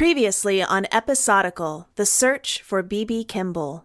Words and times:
Previously 0.00 0.62
on 0.62 0.86
Episodical 0.92 1.86
The 1.96 2.06
Search 2.06 2.62
for 2.62 2.82
B.B. 2.82 3.22
Kimball. 3.24 3.84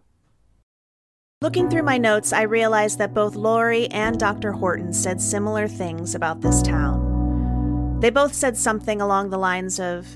Looking 1.41 1.69
through 1.69 1.83
my 1.83 1.97
notes, 1.97 2.31
I 2.31 2.43
realized 2.43 2.99
that 2.99 3.13
both 3.13 3.35
Lori 3.35 3.87
and 3.87 4.17
Dr. 4.17 4.53
Horton 4.53 4.93
said 4.93 5.19
similar 5.19 5.67
things 5.67 6.15
about 6.15 6.39
this 6.39 6.61
town. 6.61 7.99
They 7.99 8.11
both 8.11 8.33
said 8.33 8.55
something 8.55 9.01
along 9.01 9.29
the 9.29 9.37
lines 9.37 9.77
of 9.77 10.07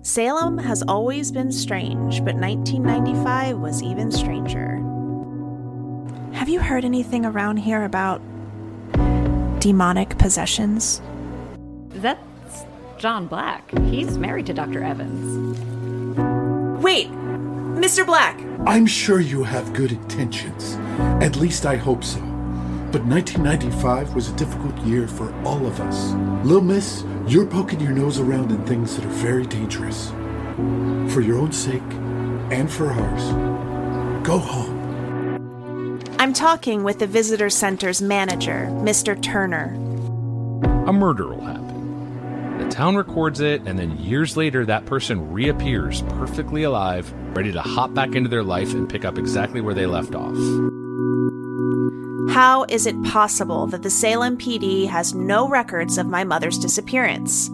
Salem 0.00 0.56
has 0.56 0.82
always 0.88 1.30
been 1.30 1.52
strange, 1.52 2.24
but 2.24 2.34
1995 2.34 3.58
was 3.58 3.82
even 3.82 4.10
stranger. 4.10 4.76
Have 6.32 6.48
you 6.48 6.60
heard 6.60 6.86
anything 6.86 7.26
around 7.26 7.58
here 7.58 7.84
about 7.84 8.22
demonic 9.60 10.16
possessions? 10.16 11.02
That's 11.90 12.35
John 12.98 13.26
Black. 13.26 13.70
He's 13.80 14.18
married 14.18 14.46
to 14.46 14.54
Dr. 14.54 14.82
Evans. 14.82 16.18
Wait! 16.82 17.10
Mr. 17.10 18.06
Black! 18.06 18.40
I'm 18.66 18.86
sure 18.86 19.20
you 19.20 19.44
have 19.44 19.72
good 19.72 19.92
intentions. 19.92 20.76
At 21.22 21.36
least 21.36 21.66
I 21.66 21.76
hope 21.76 22.02
so. 22.02 22.20
But 22.90 23.04
1995 23.04 24.14
was 24.14 24.30
a 24.30 24.36
difficult 24.36 24.76
year 24.78 25.06
for 25.06 25.34
all 25.44 25.66
of 25.66 25.80
us. 25.80 26.14
Lil 26.46 26.62
Miss, 26.62 27.04
you're 27.26 27.46
poking 27.46 27.80
your 27.80 27.92
nose 27.92 28.18
around 28.18 28.50
in 28.50 28.64
things 28.64 28.96
that 28.96 29.04
are 29.04 29.08
very 29.08 29.44
dangerous. 29.44 30.10
For 31.12 31.20
your 31.20 31.38
own 31.38 31.52
sake 31.52 31.82
and 32.50 32.70
for 32.70 32.90
ours, 32.90 34.26
go 34.26 34.38
home. 34.38 34.76
I'm 36.18 36.32
talking 36.32 36.82
with 36.82 36.98
the 36.98 37.06
visitor 37.06 37.50
center's 37.50 38.00
manager, 38.00 38.68
Mr. 38.70 39.20
Turner. 39.20 39.74
A 40.86 40.92
murder 40.92 41.28
will 41.28 41.42
happen. 41.42 41.75
The 42.58 42.68
town 42.70 42.96
records 42.96 43.40
it, 43.40 43.62
and 43.66 43.78
then 43.78 43.98
years 43.98 44.36
later, 44.36 44.64
that 44.64 44.86
person 44.86 45.32
reappears 45.32 46.02
perfectly 46.02 46.62
alive, 46.62 47.12
ready 47.36 47.52
to 47.52 47.60
hop 47.60 47.92
back 47.92 48.14
into 48.14 48.28
their 48.28 48.42
life 48.42 48.72
and 48.72 48.88
pick 48.88 49.04
up 49.04 49.18
exactly 49.18 49.60
where 49.60 49.74
they 49.74 49.86
left 49.86 50.14
off. 50.14 50.36
How 52.34 52.64
is 52.68 52.86
it 52.86 53.02
possible 53.04 53.66
that 53.68 53.82
the 53.82 53.90
Salem 53.90 54.36
PD 54.36 54.88
has 54.88 55.14
no 55.14 55.48
records 55.48 55.96
of 55.96 56.06
my 56.06 56.24
mother's 56.24 56.58
disappearance? 56.58 57.50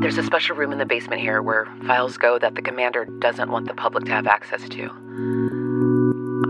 There's 0.00 0.16
a 0.16 0.22
special 0.22 0.56
room 0.56 0.72
in 0.72 0.78
the 0.78 0.86
basement 0.86 1.20
here 1.20 1.42
where 1.42 1.66
files 1.86 2.16
go 2.16 2.38
that 2.38 2.54
the 2.54 2.62
commander 2.62 3.04
doesn't 3.04 3.50
want 3.50 3.68
the 3.68 3.74
public 3.74 4.04
to 4.06 4.12
have 4.12 4.26
access 4.26 4.68
to. 4.68 4.90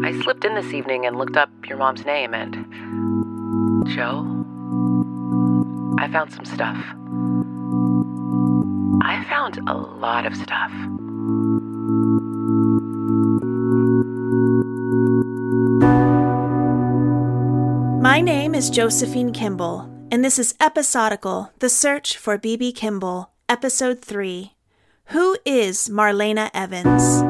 I 0.05 0.21
slipped 0.23 0.45
in 0.45 0.55
this 0.55 0.73
evening 0.73 1.05
and 1.05 1.17
looked 1.17 1.37
up 1.37 1.51
your 1.67 1.77
mom's 1.77 2.05
name, 2.05 2.33
and. 2.33 2.67
Jo? 3.89 4.40
I 6.01 6.09
found 6.09 6.33
some 6.33 6.47
stuff. 6.47 6.77
I 9.03 9.23
found 9.29 9.61
a 9.69 9.75
lot 9.75 10.25
of 10.25 10.35
stuff. 10.35 10.73
My 18.01 18.23
name 18.23 18.55
is 18.55 18.71
Josephine 18.71 19.31
Kimball, 19.35 19.91
and 20.11 20.25
this 20.25 20.39
is 20.39 20.55
Episodical 20.59 21.53
The 21.59 21.69
Search 21.69 22.17
for 22.17 22.39
B.B. 22.39 22.73
Kimball, 22.73 23.33
Episode 23.47 24.01
3. 24.01 24.55
Who 25.09 25.37
is 25.45 25.91
Marlena 25.91 26.51
Evans? 26.55 27.21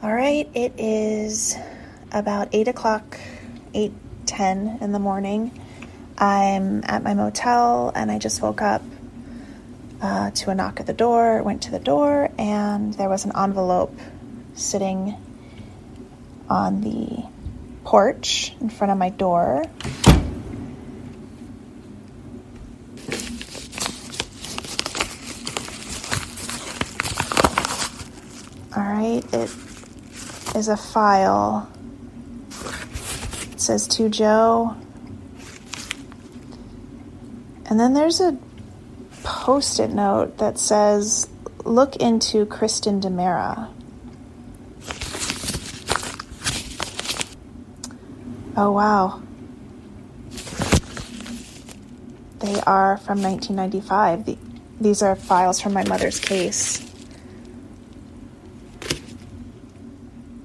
All 0.00 0.14
right, 0.14 0.48
it 0.54 0.72
is 0.78 1.56
about 2.14 2.48
8 2.52 2.68
o'clock, 2.68 3.18
8.10 3.74 4.80
in 4.80 4.92
the 4.92 4.98
morning. 4.98 5.60
I'm 6.16 6.84
at 6.84 7.02
my 7.02 7.14
motel 7.14 7.90
and 7.94 8.10
I 8.10 8.18
just 8.18 8.40
woke 8.40 8.62
up 8.62 8.82
uh, 10.00 10.30
to 10.30 10.50
a 10.50 10.54
knock 10.54 10.78
at 10.78 10.86
the 10.86 10.92
door, 10.92 11.42
went 11.42 11.62
to 11.62 11.72
the 11.72 11.80
door, 11.80 12.30
and 12.38 12.94
there 12.94 13.08
was 13.08 13.24
an 13.24 13.32
envelope 13.36 13.98
sitting 14.54 15.16
on 16.48 16.82
the 16.82 17.24
porch 17.84 18.54
in 18.60 18.70
front 18.70 18.92
of 18.92 18.98
my 18.98 19.08
door. 19.08 19.64
All 28.76 28.82
right, 28.82 29.22
it 29.32 29.50
is 30.54 30.68
a 30.68 30.76
file. 30.76 31.73
Says 33.64 33.88
to 33.88 34.10
Jo. 34.10 34.76
And 37.64 37.80
then 37.80 37.94
there's 37.94 38.20
a 38.20 38.36
post 39.22 39.80
it 39.80 39.88
note 39.88 40.36
that 40.36 40.58
says, 40.58 41.30
Look 41.64 41.96
into 41.96 42.44
Kristen 42.44 43.00
DiMera. 43.00 43.70
Oh, 48.54 48.72
wow. 48.72 49.22
They 52.40 52.60
are 52.66 52.98
from 52.98 53.22
1995. 53.22 54.26
The, 54.26 54.36
these 54.78 55.00
are 55.00 55.16
files 55.16 55.62
from 55.62 55.72
my 55.72 55.84
mother's 55.88 56.20
case. 56.20 56.86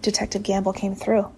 Detective 0.02 0.44
Gamble 0.44 0.72
came 0.72 0.96
through. 0.96 1.30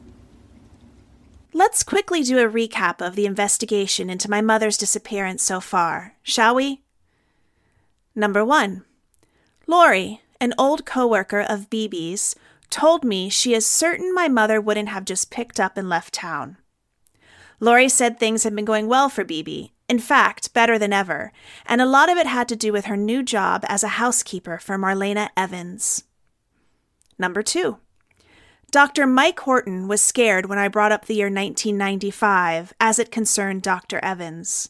Let's 1.71 1.83
quickly 1.83 2.21
do 2.21 2.37
a 2.37 2.51
recap 2.51 2.99
of 2.99 3.15
the 3.15 3.25
investigation 3.25 4.09
into 4.09 4.29
my 4.29 4.41
mother's 4.41 4.77
disappearance 4.77 5.41
so 5.41 5.61
far, 5.61 6.17
shall 6.21 6.53
we? 6.53 6.81
Number 8.13 8.43
one 8.43 8.83
Lori, 9.67 10.19
an 10.41 10.53
old 10.57 10.85
coworker 10.85 11.39
of 11.39 11.69
BB's, 11.69 12.35
told 12.69 13.05
me 13.05 13.29
she 13.29 13.53
is 13.53 13.65
certain 13.65 14.13
my 14.13 14.27
mother 14.27 14.59
wouldn't 14.59 14.89
have 14.89 15.05
just 15.05 15.31
picked 15.31 15.61
up 15.61 15.77
and 15.77 15.87
left 15.87 16.13
town. 16.13 16.57
Lori 17.61 17.87
said 17.87 18.19
things 18.19 18.43
had 18.43 18.53
been 18.53 18.65
going 18.65 18.89
well 18.89 19.07
for 19.07 19.23
BB, 19.23 19.71
in 19.87 19.99
fact, 19.99 20.53
better 20.53 20.77
than 20.77 20.91
ever, 20.91 21.31
and 21.65 21.79
a 21.79 21.85
lot 21.85 22.09
of 22.09 22.17
it 22.17 22.27
had 22.27 22.49
to 22.49 22.57
do 22.57 22.73
with 22.73 22.83
her 22.87 22.97
new 22.97 23.23
job 23.23 23.63
as 23.69 23.81
a 23.81 23.95
housekeeper 23.95 24.57
for 24.57 24.77
Marlena 24.77 25.29
Evans. 25.37 26.03
Number 27.17 27.41
two. 27.41 27.77
Dr. 28.71 29.05
Mike 29.05 29.41
Horton 29.41 29.89
was 29.89 30.01
scared 30.01 30.45
when 30.45 30.57
I 30.57 30.69
brought 30.69 30.93
up 30.93 31.05
the 31.05 31.15
year 31.15 31.25
1995 31.25 32.73
as 32.79 32.99
it 32.99 33.11
concerned 33.11 33.61
Dr. 33.63 33.99
Evans. 34.01 34.69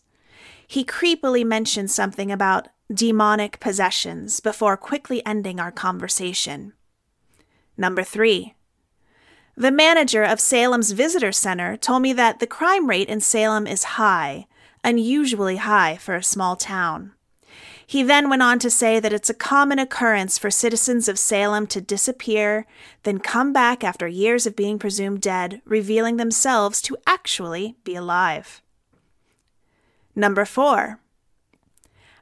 He 0.67 0.83
creepily 0.83 1.45
mentioned 1.45 1.91
something 1.91 2.31
about 2.31 2.69
demonic 2.91 3.59
possessions 3.59 4.39
before 4.39 4.75
quickly 4.75 5.23
ending 5.23 5.59
our 5.59 5.71
conversation. 5.71 6.73
Number 7.77 8.01
three. 8.01 8.55
The 9.55 9.71
manager 9.71 10.23
of 10.23 10.39
Salem's 10.39 10.93
Visitor 10.93 11.31
Center 11.31 11.77
told 11.77 12.01
me 12.01 12.11
that 12.13 12.39
the 12.39 12.47
crime 12.47 12.89
rate 12.89 13.07
in 13.07 13.21
Salem 13.21 13.67
is 13.67 13.83
high, 13.83 14.47
unusually 14.83 15.57
high 15.57 15.97
for 15.97 16.15
a 16.15 16.23
small 16.23 16.55
town. 16.55 17.13
He 17.91 18.03
then 18.03 18.29
went 18.29 18.41
on 18.41 18.57
to 18.59 18.69
say 18.69 19.01
that 19.01 19.11
it's 19.11 19.29
a 19.29 19.33
common 19.33 19.77
occurrence 19.77 20.37
for 20.37 20.49
citizens 20.49 21.09
of 21.09 21.19
Salem 21.19 21.67
to 21.67 21.81
disappear, 21.81 22.65
then 23.03 23.19
come 23.19 23.51
back 23.51 23.83
after 23.83 24.07
years 24.07 24.47
of 24.47 24.55
being 24.55 24.79
presumed 24.79 25.19
dead, 25.19 25.61
revealing 25.65 26.15
themselves 26.15 26.81
to 26.83 26.95
actually 27.05 27.75
be 27.83 27.93
alive. 27.95 28.61
Number 30.15 30.45
four. 30.45 31.01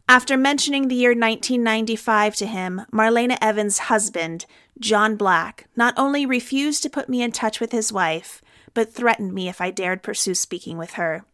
After 0.07 0.37
mentioning 0.37 0.87
the 0.87 0.95
year 0.95 1.11
1995 1.11 2.33
to 2.37 2.47
him, 2.47 2.81
Marlena 2.91 3.37
Evans' 3.39 3.77
husband, 3.77 4.47
John 4.79 5.15
Black, 5.17 5.67
not 5.75 5.93
only 5.97 6.25
refused 6.25 6.81
to 6.81 6.89
put 6.89 7.09
me 7.09 7.21
in 7.21 7.31
touch 7.31 7.59
with 7.59 7.71
his 7.71 7.93
wife, 7.93 8.41
but 8.73 8.91
threatened 8.91 9.35
me 9.35 9.47
if 9.47 9.61
I 9.61 9.69
dared 9.69 10.01
pursue 10.01 10.33
speaking 10.33 10.79
with 10.79 10.93
her. 10.93 11.25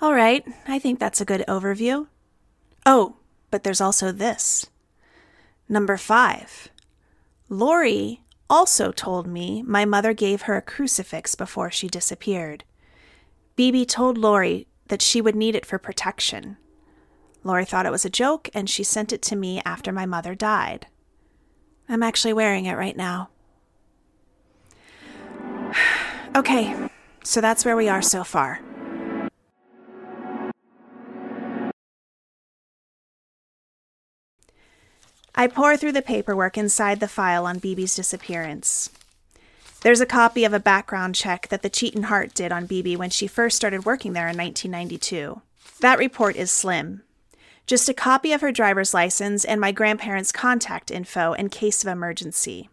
All 0.00 0.14
right, 0.14 0.46
I 0.66 0.78
think 0.78 1.00
that's 1.00 1.20
a 1.20 1.24
good 1.24 1.44
overview. 1.48 2.06
Oh, 2.86 3.16
but 3.50 3.64
there's 3.64 3.80
also 3.80 4.12
this. 4.12 4.66
Number 5.68 5.96
five. 5.96 6.68
Lori 7.48 8.22
also 8.48 8.92
told 8.92 9.26
me 9.26 9.62
my 9.62 9.84
mother 9.84 10.12
gave 10.12 10.42
her 10.42 10.56
a 10.56 10.62
crucifix 10.62 11.34
before 11.34 11.70
she 11.70 11.88
disappeared. 11.88 12.62
BB 13.56 13.88
told 13.88 14.16
Lori 14.16 14.68
that 14.86 15.02
she 15.02 15.20
would 15.20 15.34
need 15.34 15.56
it 15.56 15.66
for 15.66 15.78
protection. 15.78 16.58
Lori 17.42 17.64
thought 17.64 17.86
it 17.86 17.92
was 17.92 18.04
a 18.04 18.10
joke 18.10 18.48
and 18.54 18.70
she 18.70 18.84
sent 18.84 19.12
it 19.12 19.22
to 19.22 19.36
me 19.36 19.60
after 19.64 19.90
my 19.90 20.06
mother 20.06 20.36
died. 20.36 20.86
I'm 21.88 22.04
actually 22.04 22.34
wearing 22.34 22.66
it 22.66 22.74
right 22.74 22.96
now. 22.96 23.30
okay, 26.36 26.88
so 27.24 27.40
that's 27.40 27.64
where 27.64 27.76
we 27.76 27.88
are 27.88 28.02
so 28.02 28.22
far. 28.22 28.60
I 35.38 35.46
pour 35.46 35.76
through 35.76 35.92
the 35.92 36.02
paperwork 36.02 36.58
inside 36.58 36.98
the 36.98 37.06
file 37.06 37.46
on 37.46 37.60
BB's 37.60 37.94
disappearance. 37.94 38.90
There's 39.82 40.00
a 40.00 40.04
copy 40.04 40.42
of 40.42 40.52
a 40.52 40.58
background 40.58 41.14
check 41.14 41.46
that 41.46 41.62
the 41.62 41.70
Cheaton 41.70 42.02
Hart 42.02 42.34
did 42.34 42.50
on 42.50 42.66
BB 42.66 42.96
when 42.96 43.10
she 43.10 43.28
first 43.28 43.56
started 43.56 43.84
working 43.84 44.14
there 44.14 44.26
in 44.26 44.36
1992. 44.36 45.40
That 45.78 46.00
report 46.00 46.34
is 46.34 46.50
slim. 46.50 47.02
Just 47.68 47.88
a 47.88 47.94
copy 47.94 48.32
of 48.32 48.40
her 48.40 48.50
driver's 48.50 48.92
license 48.92 49.44
and 49.44 49.60
my 49.60 49.70
grandparents' 49.70 50.32
contact 50.32 50.90
info 50.90 51.34
in 51.34 51.50
case 51.50 51.84
of 51.84 51.88
emergency. 51.88 52.68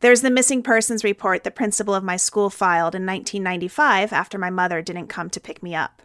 There's 0.00 0.20
the 0.20 0.30
missing 0.30 0.62
persons 0.62 1.02
report 1.02 1.44
the 1.44 1.50
principal 1.50 1.94
of 1.94 2.04
my 2.04 2.18
school 2.18 2.50
filed 2.50 2.94
in 2.94 3.06
1995 3.06 4.12
after 4.12 4.36
my 4.36 4.50
mother 4.50 4.82
didn't 4.82 5.06
come 5.06 5.30
to 5.30 5.40
pick 5.40 5.62
me 5.62 5.74
up. 5.74 6.02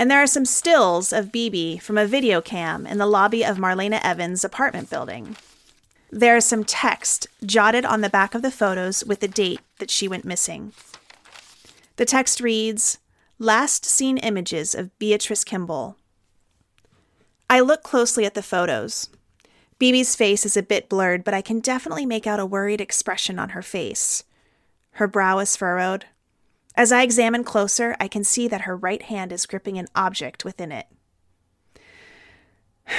And 0.00 0.10
there 0.10 0.22
are 0.22 0.26
some 0.26 0.46
stills 0.46 1.12
of 1.12 1.26
BB 1.26 1.82
from 1.82 1.98
a 1.98 2.06
video 2.06 2.40
cam 2.40 2.86
in 2.86 2.96
the 2.96 3.04
lobby 3.04 3.44
of 3.44 3.58
Marlena 3.58 4.00
Evans' 4.02 4.46
apartment 4.46 4.88
building. 4.88 5.36
There 6.10 6.38
is 6.38 6.46
some 6.46 6.64
text 6.64 7.26
jotted 7.44 7.84
on 7.84 8.00
the 8.00 8.08
back 8.08 8.34
of 8.34 8.40
the 8.40 8.50
photos 8.50 9.04
with 9.04 9.20
the 9.20 9.28
date 9.28 9.60
that 9.78 9.90
she 9.90 10.08
went 10.08 10.24
missing. 10.24 10.72
The 11.96 12.06
text 12.06 12.40
reads 12.40 12.96
Last 13.38 13.84
seen 13.84 14.16
images 14.16 14.74
of 14.74 14.98
Beatrice 14.98 15.44
Kimball. 15.44 15.98
I 17.50 17.60
look 17.60 17.82
closely 17.82 18.24
at 18.24 18.32
the 18.32 18.42
photos. 18.42 19.10
BB's 19.78 20.16
face 20.16 20.46
is 20.46 20.56
a 20.56 20.62
bit 20.62 20.88
blurred, 20.88 21.24
but 21.24 21.34
I 21.34 21.42
can 21.42 21.60
definitely 21.60 22.06
make 22.06 22.26
out 22.26 22.40
a 22.40 22.46
worried 22.46 22.80
expression 22.80 23.38
on 23.38 23.50
her 23.50 23.60
face. 23.60 24.24
Her 24.92 25.06
brow 25.06 25.40
is 25.40 25.56
furrowed. 25.56 26.06
As 26.76 26.92
I 26.92 27.02
examine 27.02 27.44
closer, 27.44 27.96
I 28.00 28.08
can 28.08 28.24
see 28.24 28.48
that 28.48 28.62
her 28.62 28.76
right 28.76 29.02
hand 29.02 29.32
is 29.32 29.46
gripping 29.46 29.78
an 29.78 29.88
object 29.94 30.44
within 30.44 30.72
it. 30.72 30.86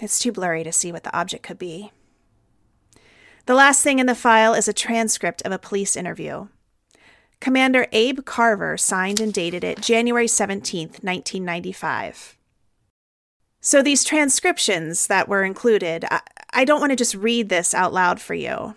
It's 0.00 0.18
too 0.18 0.32
blurry 0.32 0.64
to 0.64 0.72
see 0.72 0.90
what 0.90 1.04
the 1.04 1.16
object 1.16 1.44
could 1.44 1.60
be. 1.60 1.92
The 3.46 3.54
last 3.54 3.84
thing 3.84 4.00
in 4.00 4.06
the 4.06 4.16
file 4.16 4.52
is 4.52 4.66
a 4.66 4.72
transcript 4.72 5.42
of 5.42 5.52
a 5.52 5.60
police 5.60 5.94
interview. 5.94 6.48
Commander 7.38 7.86
Abe 7.92 8.24
Carver 8.24 8.76
signed 8.76 9.20
and 9.20 9.32
dated 9.32 9.62
it 9.62 9.80
January 9.80 10.26
17, 10.26 10.88
1995. 11.02 12.36
So, 13.60 13.80
these 13.80 14.02
transcriptions 14.02 15.06
that 15.06 15.28
were 15.28 15.44
included, 15.44 16.04
I, 16.10 16.20
I 16.52 16.64
don't 16.64 16.80
want 16.80 16.90
to 16.90 16.96
just 16.96 17.14
read 17.14 17.48
this 17.48 17.72
out 17.72 17.92
loud 17.92 18.20
for 18.20 18.34
you. 18.34 18.74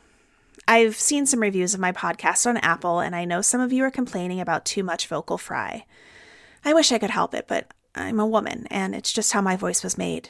I've 0.68 0.96
seen 0.96 1.26
some 1.26 1.42
reviews 1.42 1.74
of 1.74 1.80
my 1.80 1.92
podcast 1.92 2.48
on 2.48 2.58
Apple, 2.58 3.00
and 3.00 3.16
I 3.16 3.26
know 3.26 3.42
some 3.42 3.62
of 3.62 3.72
you 3.72 3.84
are 3.84 3.92
complaining 3.92 4.40
about 4.40 4.66
too 4.66 4.84
much 4.84 5.08
vocal 5.08 5.38
fry. 5.38 5.86
I 6.64 6.74
wish 6.74 6.92
I 6.92 6.98
could 6.98 7.12
help 7.12 7.36
it, 7.36 7.48
but 7.48 7.72
I'm 7.94 8.20
a 8.20 8.26
woman, 8.26 8.66
and 8.72 8.96
it's 8.96 9.14
just 9.14 9.34
how 9.34 9.42
my 9.42 9.56
voice 9.56 9.84
was 9.84 9.98
made. 9.98 10.30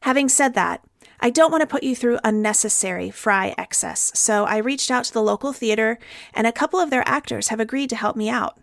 Having 0.00 0.30
said 0.30 0.54
that, 0.54 0.82
I 1.20 1.30
don't 1.30 1.50
want 1.50 1.60
to 1.60 1.66
put 1.66 1.82
you 1.82 1.94
through 1.94 2.18
unnecessary 2.24 3.10
fry 3.10 3.54
excess, 3.58 4.10
so 4.14 4.44
I 4.44 4.56
reached 4.56 4.90
out 4.90 5.04
to 5.04 5.12
the 5.12 5.22
local 5.22 5.52
theater, 5.52 5.98
and 6.32 6.46
a 6.46 6.52
couple 6.52 6.80
of 6.80 6.90
their 6.90 7.06
actors 7.06 7.48
have 7.48 7.60
agreed 7.60 7.90
to 7.90 7.96
help 7.96 8.16
me 8.16 8.30
out. 8.30 8.58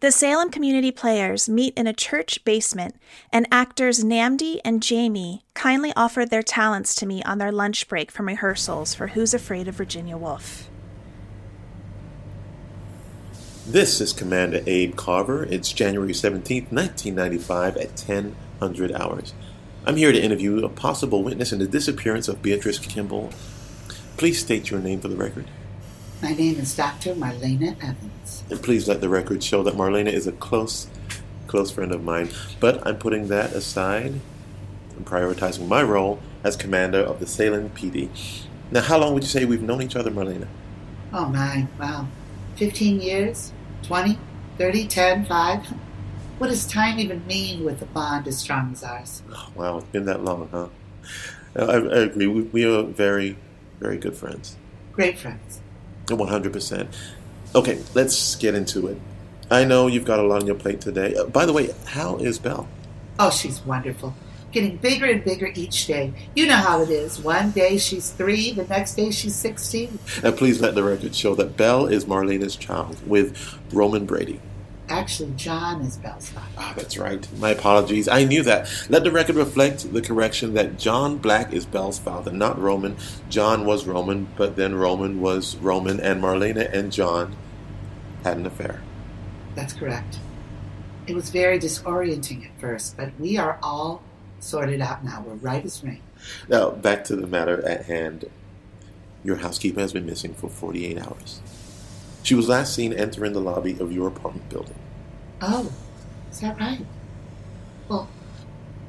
The 0.00 0.12
Salem 0.12 0.52
Community 0.52 0.92
Players 0.92 1.48
meet 1.48 1.76
in 1.76 1.88
a 1.88 1.92
church 1.92 2.44
basement, 2.44 2.94
and 3.32 3.48
actors 3.50 4.04
Nnamdi 4.04 4.60
and 4.64 4.86
Jaime 4.88 5.42
kindly 5.54 5.92
offered 5.96 6.30
their 6.30 6.44
talents 6.44 6.94
to 6.94 7.06
me 7.06 7.20
on 7.24 7.38
their 7.38 7.50
lunch 7.50 7.88
break 7.88 8.12
from 8.12 8.28
rehearsals 8.28 8.94
for 8.94 9.08
Who's 9.08 9.34
Afraid 9.34 9.66
of 9.66 9.74
Virginia 9.74 10.16
Woolf. 10.16 10.70
This 13.66 14.00
is 14.00 14.12
Commander 14.12 14.62
Abe 14.68 14.94
Carver. 14.94 15.42
It's 15.46 15.72
January 15.72 16.12
17th, 16.12 16.70
1995 16.70 17.76
at 17.78 18.00
1000 18.60 18.94
hours. 18.94 19.34
I'm 19.84 19.96
here 19.96 20.12
to 20.12 20.22
interview 20.22 20.64
a 20.64 20.68
possible 20.68 21.24
witness 21.24 21.50
in 21.50 21.58
the 21.58 21.66
disappearance 21.66 22.28
of 22.28 22.40
Beatrice 22.40 22.78
Kimball. 22.78 23.32
Please 24.16 24.38
state 24.38 24.70
your 24.70 24.78
name 24.78 25.00
for 25.00 25.08
the 25.08 25.16
record. 25.16 25.46
My 26.20 26.32
name 26.32 26.58
is 26.58 26.74
Dr. 26.74 27.14
Marlena 27.14 27.76
Evans. 27.80 28.42
And 28.50 28.60
please 28.60 28.88
let 28.88 29.00
the 29.00 29.08
record 29.08 29.40
show 29.40 29.62
that 29.62 29.74
Marlena 29.74 30.12
is 30.12 30.26
a 30.26 30.32
close, 30.32 30.88
close 31.46 31.70
friend 31.70 31.92
of 31.92 32.02
mine. 32.02 32.28
But 32.58 32.84
I'm 32.84 32.96
putting 32.96 33.28
that 33.28 33.52
aside 33.52 34.14
and 34.96 35.06
prioritizing 35.06 35.68
my 35.68 35.80
role 35.80 36.18
as 36.42 36.56
commander 36.56 36.98
of 36.98 37.20
the 37.20 37.26
Salem 37.26 37.70
PD. 37.70 38.08
Now, 38.72 38.80
how 38.80 38.98
long 38.98 39.14
would 39.14 39.22
you 39.22 39.28
say 39.28 39.44
we've 39.44 39.62
known 39.62 39.80
each 39.80 39.94
other, 39.94 40.10
Marlena? 40.10 40.48
Oh 41.12 41.26
my, 41.26 41.68
wow. 41.78 42.08
15 42.56 43.00
years? 43.00 43.52
20? 43.84 44.18
30? 44.58 44.88
10? 44.88 45.24
5? 45.24 45.66
What 46.38 46.48
does 46.48 46.66
time 46.66 46.98
even 46.98 47.24
mean 47.28 47.64
with 47.64 47.80
a 47.80 47.86
bond 47.86 48.26
as 48.26 48.38
strong 48.38 48.72
as 48.72 48.82
ours? 48.82 49.22
Oh, 49.32 49.52
wow, 49.54 49.78
it's 49.78 49.86
been 49.88 50.06
that 50.06 50.24
long, 50.24 50.48
huh? 50.50 50.68
I, 51.54 51.76
I 51.76 51.98
agree. 52.00 52.26
We, 52.26 52.42
we 52.42 52.64
are 52.64 52.82
very, 52.82 53.36
very 53.78 53.98
good 53.98 54.16
friends. 54.16 54.56
Great 54.92 55.16
friends. 55.16 55.60
100%. 56.16 56.88
Okay, 57.54 57.82
let's 57.94 58.36
get 58.36 58.54
into 58.54 58.86
it. 58.88 58.98
I 59.50 59.64
know 59.64 59.86
you've 59.86 60.04
got 60.04 60.18
a 60.18 60.22
lot 60.22 60.42
on 60.42 60.46
your 60.46 60.56
plate 60.56 60.80
today. 60.80 61.14
Uh, 61.14 61.24
by 61.24 61.46
the 61.46 61.52
way, 61.52 61.70
how 61.86 62.16
is 62.16 62.38
Belle? 62.38 62.68
Oh, 63.18 63.30
she's 63.30 63.64
wonderful. 63.64 64.14
Getting 64.52 64.76
bigger 64.76 65.06
and 65.06 65.24
bigger 65.24 65.50
each 65.54 65.86
day. 65.86 66.12
You 66.34 66.46
know 66.46 66.56
how 66.56 66.82
it 66.82 66.90
is. 66.90 67.20
One 67.20 67.50
day 67.50 67.78
she's 67.78 68.10
three, 68.10 68.52
the 68.52 68.64
next 68.66 68.94
day 68.94 69.10
she's 69.10 69.34
16. 69.34 69.98
And 70.22 70.36
please 70.36 70.60
let 70.60 70.74
the 70.74 70.82
record 70.82 71.14
show 71.14 71.34
that 71.34 71.56
Belle 71.56 71.86
is 71.86 72.04
Marlena's 72.04 72.56
child 72.56 72.96
with 73.06 73.58
Roman 73.72 74.06
Brady. 74.06 74.40
Actually, 74.88 75.32
John 75.36 75.82
is 75.82 75.98
father. 75.98 76.42
Ah, 76.56 76.72
that's 76.76 76.96
right. 76.96 77.26
My 77.38 77.50
apologies. 77.50 78.08
I 78.08 78.24
knew 78.24 78.42
that. 78.44 78.70
Let 78.88 79.04
the 79.04 79.10
record 79.10 79.36
reflect 79.36 79.92
the 79.92 80.00
correction 80.00 80.54
that 80.54 80.78
John 80.78 81.18
Black 81.18 81.52
is 81.52 81.66
Belle's 81.66 81.98
father, 81.98 82.32
not 82.32 82.58
Roman. 82.58 82.96
John 83.28 83.66
was 83.66 83.86
Roman, 83.86 84.28
but 84.36 84.56
then 84.56 84.74
Roman 84.74 85.20
was 85.20 85.56
Roman, 85.56 86.00
and 86.00 86.22
Marlena 86.22 86.72
and 86.72 86.90
John 86.90 87.36
had 88.24 88.38
an 88.38 88.46
affair. 88.46 88.80
That's 89.54 89.72
correct. 89.72 90.18
It 91.06 91.14
was 91.14 91.30
very 91.30 91.58
disorienting 91.58 92.46
at 92.46 92.60
first, 92.60 92.96
but 92.96 93.10
we 93.18 93.36
are 93.36 93.58
all 93.62 94.02
sorted 94.40 94.80
out 94.80 95.04
now. 95.04 95.24
We're 95.26 95.34
right 95.34 95.64
as 95.64 95.82
rain. 95.82 96.00
Now, 96.48 96.70
back 96.70 97.04
to 97.04 97.16
the 97.16 97.26
matter 97.26 97.66
at 97.66 97.86
hand. 97.86 98.24
Your 99.24 99.36
housekeeper 99.36 99.80
has 99.80 99.92
been 99.92 100.06
missing 100.06 100.34
for 100.34 100.48
48 100.48 100.98
hours. 100.98 101.40
She 102.28 102.34
was 102.34 102.46
last 102.46 102.74
seen 102.74 102.92
entering 102.92 103.32
the 103.32 103.40
lobby 103.40 103.80
of 103.80 103.90
your 103.90 104.08
apartment 104.08 104.50
building. 104.50 104.74
Oh, 105.40 105.72
is 106.30 106.40
that 106.40 106.60
right? 106.60 106.84
Well, 107.88 108.06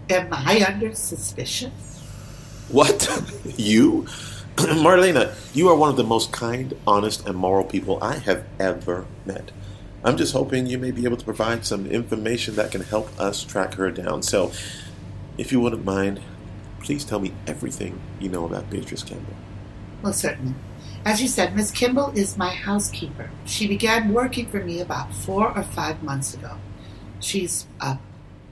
am 0.09 0.27
I 0.33 0.61
under 0.67 0.93
suspicion? 0.93 1.71
What? 2.67 3.07
you? 3.55 4.07
Marlena, 4.57 5.33
you 5.55 5.69
are 5.69 5.75
one 5.77 5.89
of 5.89 5.95
the 5.95 6.03
most 6.03 6.33
kind, 6.33 6.75
honest, 6.85 7.25
and 7.25 7.37
moral 7.37 7.63
people 7.63 7.97
I 8.01 8.17
have 8.17 8.45
ever 8.59 9.05
met. 9.25 9.51
I'm 10.03 10.17
just 10.17 10.33
hoping 10.33 10.67
you 10.67 10.77
may 10.77 10.91
be 10.91 11.05
able 11.05 11.15
to 11.15 11.23
provide 11.23 11.65
some 11.65 11.85
information 11.85 12.55
that 12.55 12.73
can 12.73 12.81
help 12.81 13.17
us 13.17 13.41
track 13.41 13.75
her 13.75 13.89
down. 13.89 14.21
So, 14.21 14.51
if 15.37 15.53
you 15.53 15.61
wouldn't 15.61 15.85
mind, 15.85 16.19
please 16.81 17.05
tell 17.05 17.21
me 17.21 17.31
everything 17.47 18.01
you 18.19 18.27
know 18.27 18.43
about 18.43 18.69
Beatrice 18.69 19.03
Campbell. 19.03 19.35
Well, 20.01 20.11
certainly. 20.11 20.55
As 21.05 21.21
you 21.21 21.27
said, 21.27 21.55
Miss 21.55 21.71
Kimball 21.71 22.11
is 22.11 22.37
my 22.37 22.49
housekeeper. 22.49 23.31
She 23.45 23.67
began 23.67 24.13
working 24.13 24.47
for 24.47 24.63
me 24.63 24.81
about 24.81 25.13
four 25.13 25.55
or 25.57 25.63
five 25.63 26.03
months 26.03 26.33
ago. 26.33 26.57
She's 27.19 27.67
a, 27.79 27.97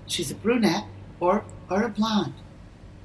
she's 0.08 0.32
a 0.32 0.36
brunette 0.36 0.86
or 1.20 1.44
or 1.70 1.84
a 1.84 1.90
blonde. 1.90 2.34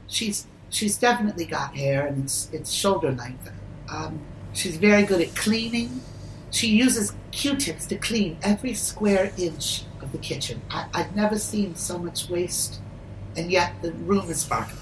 She's 0.07 0.47
she's 0.71 0.97
definitely 0.97 1.45
got 1.45 1.77
hair 1.77 2.07
and 2.07 2.25
it's 2.25 2.49
it's 2.53 2.71
shoulder 2.71 3.13
length. 3.13 3.51
Um, 3.89 4.21
she's 4.53 4.77
very 4.77 5.03
good 5.03 5.21
at 5.21 5.35
cleaning. 5.35 6.01
She 6.51 6.69
uses 6.69 7.15
Q-tips 7.31 7.87
to 7.87 7.97
clean 7.97 8.37
every 8.43 8.75
square 8.75 9.33
inch 9.39 9.85
of 10.01 10.13
the 10.13 10.19
kitchen. 10.19 10.61
I, 10.71 10.87
I've 10.93 11.17
never 11.17 11.39
seen 11.39 11.75
so 11.77 11.99
much 11.99 12.29
waste, 12.29 12.81
and 13.37 13.51
yet 13.51 13.73
the 13.83 13.93
room 13.93 14.31
is 14.31 14.41
sparkling. 14.41 14.79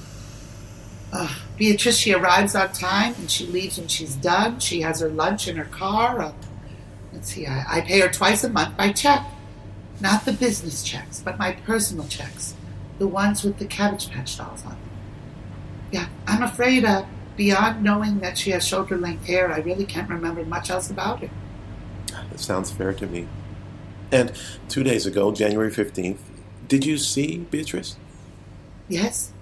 Uh, 1.13 1.33
Beatrice, 1.57 1.97
she 1.97 2.15
arrives 2.15 2.55
on 2.55 2.73
time 2.73 3.15
and 3.19 3.31
she 3.31 3.47
leaves 3.47 3.79
when 3.79 3.89
she's 3.89 4.15
done. 4.17 4.61
She 4.61 4.81
has 4.83 5.01
her 5.01 5.09
lunch 5.09 5.49
in 5.49 5.57
her 5.57 5.65
car. 5.65 6.21
Uh, 6.21 6.33
let's 7.13 7.33
see, 7.33 7.47
I, 7.47 7.79
I 7.79 7.81
pay 7.81 8.01
her 8.01 8.09
twice 8.09 8.45
a 8.45 8.49
month 8.49 8.77
by 8.77 8.93
check. 8.93 9.27
Not 10.01 10.25
the 10.25 10.33
business 10.33 10.83
checks, 10.83 11.21
but 11.21 11.39
my 11.39 11.53
personal 11.53 12.07
checks. 12.07 12.55
The 12.99 13.09
ones 13.09 13.45
with 13.45 13.59
the 13.59 13.67
Cabbage 13.67 14.11
Patch 14.11 14.39
dolls 14.39 14.65
on 14.65 14.71
them. 14.71 14.91
Yeah, 15.91 16.09
I'm 16.27 16.43
afraid, 16.43 16.85
uh, 16.85 17.05
beyond 17.37 17.83
knowing 17.83 18.21
that 18.21 18.39
she 18.39 18.51
has 18.51 18.67
shoulder 18.67 18.97
length 18.97 19.27
hair, 19.27 19.53
I 19.53 19.59
really 19.59 19.85
can't 19.85 20.09
remember 20.09 20.45
much 20.45 20.71
else 20.71 20.91
about 20.91 21.21
her. 21.21 21.31
That 22.09 22.39
sounds 22.39 22.71
fair 22.71 22.93
to 22.95 23.07
me. 23.07 23.27
And 24.13 24.33
two 24.69 24.83
days 24.83 25.07
ago, 25.07 25.33
January 25.33 25.71
15th, 25.71 26.19
did 26.69 26.85
you 26.85 26.99
see 26.99 27.39
Beatrice? 27.39 27.97
Yes? 28.89 29.33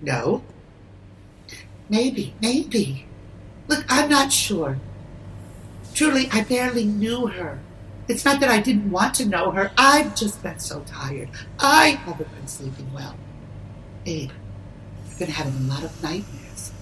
No? 0.00 0.42
Maybe, 1.88 2.34
maybe. 2.40 3.06
Look, 3.68 3.84
I'm 3.88 4.08
not 4.08 4.32
sure. 4.32 4.78
Truly, 5.94 6.28
I 6.32 6.42
barely 6.42 6.84
knew 6.84 7.26
her. 7.26 7.58
It's 8.08 8.24
not 8.24 8.40
that 8.40 8.50
I 8.50 8.60
didn't 8.60 8.90
want 8.90 9.14
to 9.14 9.26
know 9.26 9.50
her. 9.50 9.72
I've 9.76 10.14
just 10.14 10.42
been 10.42 10.58
so 10.58 10.80
tired. 10.86 11.30
I 11.58 11.90
haven't 11.90 12.32
been 12.34 12.46
sleeping 12.46 12.92
well. 12.92 13.16
Abe, 14.04 14.30
I've 15.08 15.18
been 15.18 15.30
having 15.30 15.68
a 15.68 15.72
lot 15.72 15.82
of 15.82 16.02
nightmares. 16.02 16.72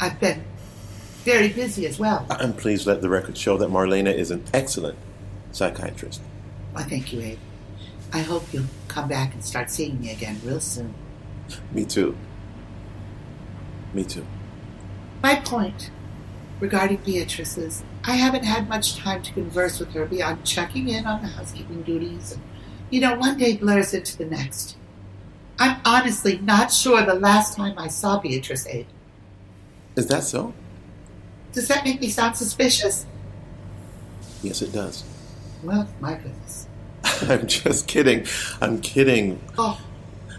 I've 0.00 0.20
been 0.20 0.44
very 1.24 1.48
busy 1.48 1.86
as 1.86 1.98
well. 1.98 2.26
Uh, 2.28 2.36
I'm 2.40 2.52
pleased 2.52 2.82
to 2.84 2.90
let 2.90 3.00
the 3.00 3.08
record 3.08 3.38
show 3.38 3.56
that 3.56 3.70
Marlena 3.70 4.12
is 4.12 4.30
an 4.30 4.44
excellent 4.52 4.98
psychiatrist. 5.52 6.20
Well, 6.74 6.84
thank 6.84 7.12
you, 7.12 7.20
Abe. 7.22 7.38
I 8.12 8.18
hope 8.18 8.44
you'll 8.52 8.66
come 8.88 9.08
back 9.08 9.32
and 9.32 9.42
start 9.42 9.70
seeing 9.70 10.00
me 10.00 10.12
again 10.12 10.38
real 10.44 10.60
soon. 10.60 10.94
Me 11.72 11.84
too. 11.84 12.16
Me 13.94 14.04
too. 14.04 14.26
My 15.22 15.36
point 15.36 15.90
regarding 16.60 16.98
Beatrice 16.98 17.56
is 17.56 17.82
I 18.04 18.16
haven't 18.16 18.44
had 18.44 18.68
much 18.68 18.96
time 18.96 19.22
to 19.22 19.32
converse 19.32 19.78
with 19.78 19.92
her 19.92 20.04
beyond 20.04 20.44
checking 20.44 20.88
in 20.88 21.06
on 21.06 21.22
the 21.22 21.28
housekeeping 21.28 21.82
duties. 21.82 22.32
And, 22.32 22.42
you 22.90 23.00
know, 23.00 23.14
one 23.14 23.38
day 23.38 23.56
blurs 23.56 23.94
into 23.94 24.18
the 24.18 24.26
next. 24.26 24.76
I'm 25.58 25.80
honestly 25.84 26.38
not 26.38 26.72
sure 26.72 27.04
the 27.06 27.14
last 27.14 27.56
time 27.56 27.78
I 27.78 27.88
saw 27.88 28.18
Beatrice 28.20 28.66
Abe. 28.66 28.86
Is 29.96 30.08
that 30.08 30.24
so? 30.24 30.52
Does 31.52 31.68
that 31.68 31.84
make 31.84 32.00
me 32.00 32.10
sound 32.10 32.36
suspicious? 32.36 33.06
Yes, 34.42 34.60
it 34.60 34.72
does. 34.72 35.04
Well, 35.62 35.88
my 36.00 36.14
goodness. 36.14 36.66
I'm 37.22 37.46
just 37.46 37.86
kidding. 37.86 38.26
I'm 38.60 38.80
kidding. 38.80 39.40
Oh, 39.56 39.80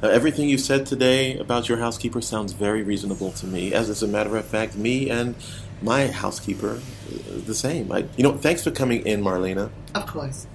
Uh, 0.03 0.07
everything 0.07 0.49
you 0.49 0.57
said 0.57 0.85
today 0.85 1.37
about 1.37 1.69
your 1.69 1.77
housekeeper 1.77 2.21
sounds 2.21 2.51
very 2.53 2.83
reasonable 2.83 3.31
to 3.31 3.47
me. 3.47 3.73
As 3.73 3.89
as 3.89 4.03
a 4.03 4.07
matter 4.07 4.35
of 4.35 4.45
fact, 4.45 4.75
me 4.75 5.09
and 5.09 5.35
my 5.81 6.07
housekeeper 6.07 6.79
uh, 6.79 7.17
the 7.45 7.55
same. 7.55 7.91
I, 7.91 8.05
you 8.17 8.23
know, 8.23 8.33
thanks 8.37 8.63
for 8.63 8.71
coming 8.71 9.05
in, 9.05 9.21
Marlena. 9.21 9.69
of 9.93 10.07
course. 10.07 10.47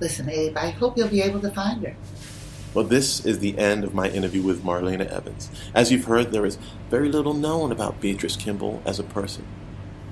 Listen, 0.00 0.28
Abe, 0.28 0.56
I 0.56 0.70
hope 0.70 0.96
you'll 0.96 1.08
be 1.08 1.22
able 1.22 1.40
to 1.40 1.50
find 1.50 1.82
her. 1.84 1.96
Well, 2.72 2.84
this 2.84 3.24
is 3.26 3.40
the 3.40 3.58
end 3.58 3.82
of 3.82 3.94
my 3.94 4.08
interview 4.08 4.42
with 4.42 4.62
Marlena 4.62 5.08
Evans. 5.08 5.50
As 5.74 5.90
you've 5.90 6.04
heard, 6.04 6.30
there 6.30 6.46
is 6.46 6.58
very 6.90 7.08
little 7.08 7.34
known 7.34 7.72
about 7.72 8.00
Beatrice 8.00 8.36
Kimball 8.36 8.80
as 8.84 9.00
a 9.00 9.02
person, 9.02 9.44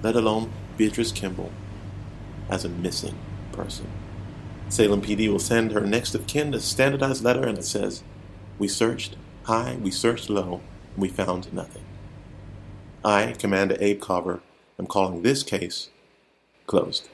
let 0.02 0.16
alone 0.16 0.50
Beatrice 0.76 1.12
Kimball 1.12 1.52
as 2.48 2.64
a 2.64 2.68
missing 2.68 3.16
person. 3.52 3.86
Salem 4.68 5.02
PD 5.02 5.30
will 5.30 5.38
send 5.38 5.70
her 5.72 5.82
next 5.82 6.14
of 6.14 6.26
kin 6.26 6.52
a 6.54 6.60
standardized 6.60 7.22
letter 7.22 7.46
and 7.46 7.58
it 7.58 7.64
says, 7.64 8.02
We 8.58 8.68
searched 8.68 9.16
high, 9.44 9.78
we 9.80 9.90
searched 9.90 10.30
low, 10.30 10.60
and 10.94 11.02
we 11.02 11.08
found 11.08 11.52
nothing. 11.52 11.84
I, 13.04 13.34
Commander 13.38 13.76
Abe 13.80 14.00
Carver, 14.00 14.40
am 14.78 14.86
calling 14.86 15.22
this 15.22 15.42
case 15.42 15.90
closed. 16.66 17.08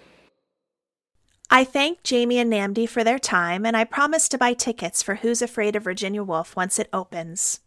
I 1.50 1.64
thank 1.64 1.98
Jaime 2.08 2.38
and 2.38 2.50
Nnamdi 2.50 2.88
for 2.88 3.04
their 3.04 3.18
time, 3.18 3.66
and 3.66 3.76
I 3.76 3.84
promise 3.84 4.26
to 4.30 4.38
buy 4.38 4.54
tickets 4.54 5.02
for 5.02 5.16
Who's 5.16 5.42
Afraid 5.42 5.76
of 5.76 5.84
Virginia 5.84 6.22
Woolf 6.22 6.56
once 6.56 6.78
it 6.78 6.88
opens. 6.94 7.60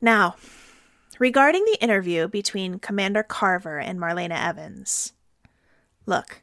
Now, 0.00 0.36
regarding 1.18 1.64
the 1.64 1.78
interview 1.80 2.28
between 2.28 2.78
Commander 2.78 3.22
Carver 3.22 3.78
and 3.78 3.98
Marlena 3.98 4.40
Evans. 4.40 5.12
Look, 6.06 6.42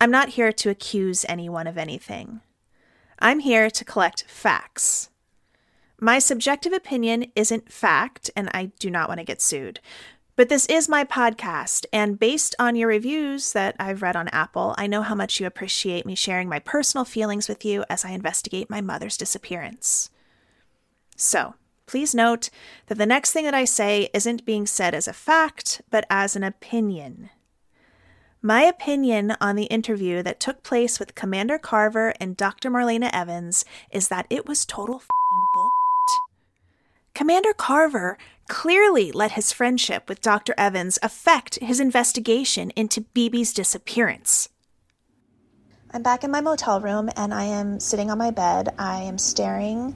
I'm 0.00 0.10
not 0.10 0.30
here 0.30 0.52
to 0.52 0.70
accuse 0.70 1.26
anyone 1.28 1.66
of 1.66 1.76
anything. 1.76 2.40
I'm 3.20 3.40
here 3.40 3.68
to 3.70 3.84
collect 3.84 4.24
facts. 4.24 5.10
My 6.00 6.18
subjective 6.18 6.72
opinion 6.72 7.26
isn't 7.36 7.70
fact, 7.70 8.30
and 8.34 8.48
I 8.54 8.72
do 8.78 8.90
not 8.90 9.08
want 9.08 9.18
to 9.18 9.26
get 9.26 9.42
sued. 9.42 9.80
But 10.36 10.48
this 10.48 10.64
is 10.66 10.88
my 10.88 11.04
podcast, 11.04 11.84
and 11.92 12.18
based 12.18 12.54
on 12.58 12.76
your 12.76 12.88
reviews 12.88 13.52
that 13.52 13.76
I've 13.78 14.00
read 14.00 14.16
on 14.16 14.28
Apple, 14.28 14.74
I 14.78 14.86
know 14.86 15.02
how 15.02 15.14
much 15.14 15.38
you 15.38 15.46
appreciate 15.46 16.06
me 16.06 16.14
sharing 16.14 16.48
my 16.48 16.60
personal 16.60 17.04
feelings 17.04 17.46
with 17.46 17.62
you 17.62 17.84
as 17.90 18.06
I 18.06 18.12
investigate 18.12 18.70
my 18.70 18.80
mother's 18.80 19.18
disappearance. 19.18 20.08
So, 21.14 21.56
please 21.84 22.14
note 22.14 22.48
that 22.86 22.96
the 22.96 23.04
next 23.04 23.32
thing 23.32 23.44
that 23.44 23.52
I 23.52 23.66
say 23.66 24.08
isn't 24.14 24.46
being 24.46 24.66
said 24.66 24.94
as 24.94 25.06
a 25.06 25.12
fact, 25.12 25.82
but 25.90 26.06
as 26.08 26.36
an 26.36 26.42
opinion. 26.42 27.28
My 28.42 28.62
opinion 28.62 29.36
on 29.38 29.54
the 29.54 29.64
interview 29.64 30.22
that 30.22 30.40
took 30.40 30.62
place 30.62 30.98
with 30.98 31.14
Commander 31.14 31.58
Carver 31.58 32.14
and 32.18 32.38
Dr. 32.38 32.70
Marlena 32.70 33.10
Evans 33.12 33.66
is 33.90 34.08
that 34.08 34.26
it 34.30 34.46
was 34.46 34.64
total 34.64 35.02
bull. 35.54 35.70
Commander 37.12 37.52
Carver 37.52 38.16
clearly 38.48 39.12
let 39.12 39.32
his 39.32 39.52
friendship 39.52 40.08
with 40.08 40.22
Dr. 40.22 40.54
Evans 40.56 40.98
affect 41.02 41.56
his 41.56 41.80
investigation 41.80 42.70
into 42.70 43.04
BB's 43.14 43.52
disappearance. 43.52 44.48
I'm 45.90 46.02
back 46.02 46.24
in 46.24 46.30
my 46.30 46.40
motel 46.40 46.80
room 46.80 47.10
and 47.18 47.34
I 47.34 47.44
am 47.44 47.78
sitting 47.78 48.10
on 48.10 48.16
my 48.16 48.30
bed. 48.30 48.70
I 48.78 49.02
am 49.02 49.18
staring 49.18 49.94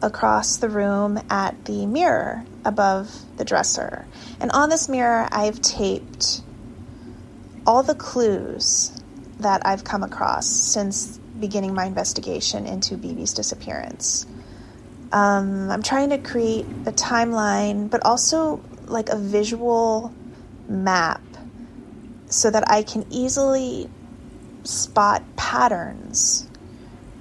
across 0.00 0.58
the 0.58 0.68
room 0.68 1.18
at 1.28 1.64
the 1.64 1.86
mirror 1.86 2.44
above 2.64 3.10
the 3.36 3.44
dresser. 3.44 4.06
And 4.38 4.52
on 4.52 4.68
this 4.68 4.88
mirror, 4.88 5.28
I've 5.32 5.60
taped 5.60 6.42
all 7.70 7.84
the 7.84 7.94
clues 7.94 8.90
that 9.38 9.64
I've 9.64 9.84
come 9.84 10.02
across 10.02 10.44
since 10.44 11.18
beginning 11.38 11.72
my 11.72 11.84
investigation 11.84 12.66
into 12.66 12.96
BB's 12.96 13.32
disappearance. 13.32 14.26
Um, 15.12 15.70
I'm 15.70 15.80
trying 15.80 16.10
to 16.10 16.18
create 16.18 16.66
a 16.86 16.90
timeline, 16.90 17.88
but 17.88 18.04
also 18.04 18.60
like 18.86 19.08
a 19.08 19.16
visual 19.16 20.12
map 20.68 21.22
so 22.26 22.50
that 22.50 22.68
I 22.68 22.82
can 22.82 23.06
easily 23.08 23.88
spot 24.64 25.22
patterns 25.36 26.48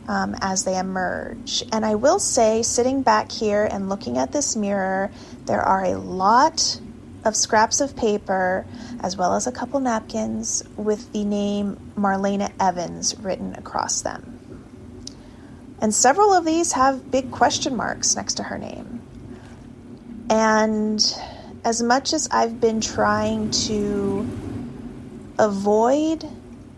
um, 0.07 0.35
as 0.41 0.63
they 0.63 0.79
emerge. 0.79 1.63
And 1.71 1.85
I 1.85 1.93
will 1.93 2.17
say, 2.17 2.63
sitting 2.63 3.03
back 3.03 3.31
here 3.31 3.69
and 3.71 3.87
looking 3.87 4.17
at 4.17 4.31
this 4.31 4.55
mirror, 4.55 5.11
there 5.45 5.61
are 5.61 5.85
a 5.85 5.95
lot 5.99 6.81
of 7.23 7.35
scraps 7.35 7.81
of 7.81 7.95
paper 7.95 8.65
as 9.01 9.17
well 9.17 9.33
as 9.33 9.47
a 9.47 9.51
couple 9.51 9.79
napkins 9.79 10.63
with 10.75 11.11
the 11.11 11.23
name 11.23 11.77
Marlena 11.95 12.51
Evans 12.59 13.17
written 13.19 13.55
across 13.55 14.01
them. 14.01 14.39
And 15.81 15.93
several 15.93 16.33
of 16.33 16.45
these 16.45 16.73
have 16.73 17.09
big 17.09 17.31
question 17.31 17.75
marks 17.75 18.15
next 18.15 18.35
to 18.35 18.43
her 18.43 18.57
name. 18.57 19.01
And 20.29 21.01
as 21.63 21.81
much 21.81 22.13
as 22.13 22.27
I've 22.31 22.59
been 22.59 22.81
trying 22.81 23.51
to 23.51 24.27
avoid 25.37 26.25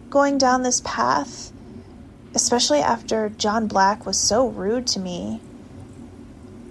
going 0.09 0.37
down 0.37 0.63
this 0.63 0.81
path, 0.85 1.51
especially 2.35 2.79
after 2.79 3.29
John 3.29 3.67
Black 3.67 4.05
was 4.05 4.19
so 4.19 4.47
rude 4.47 4.87
to 4.87 4.99
me, 4.99 5.41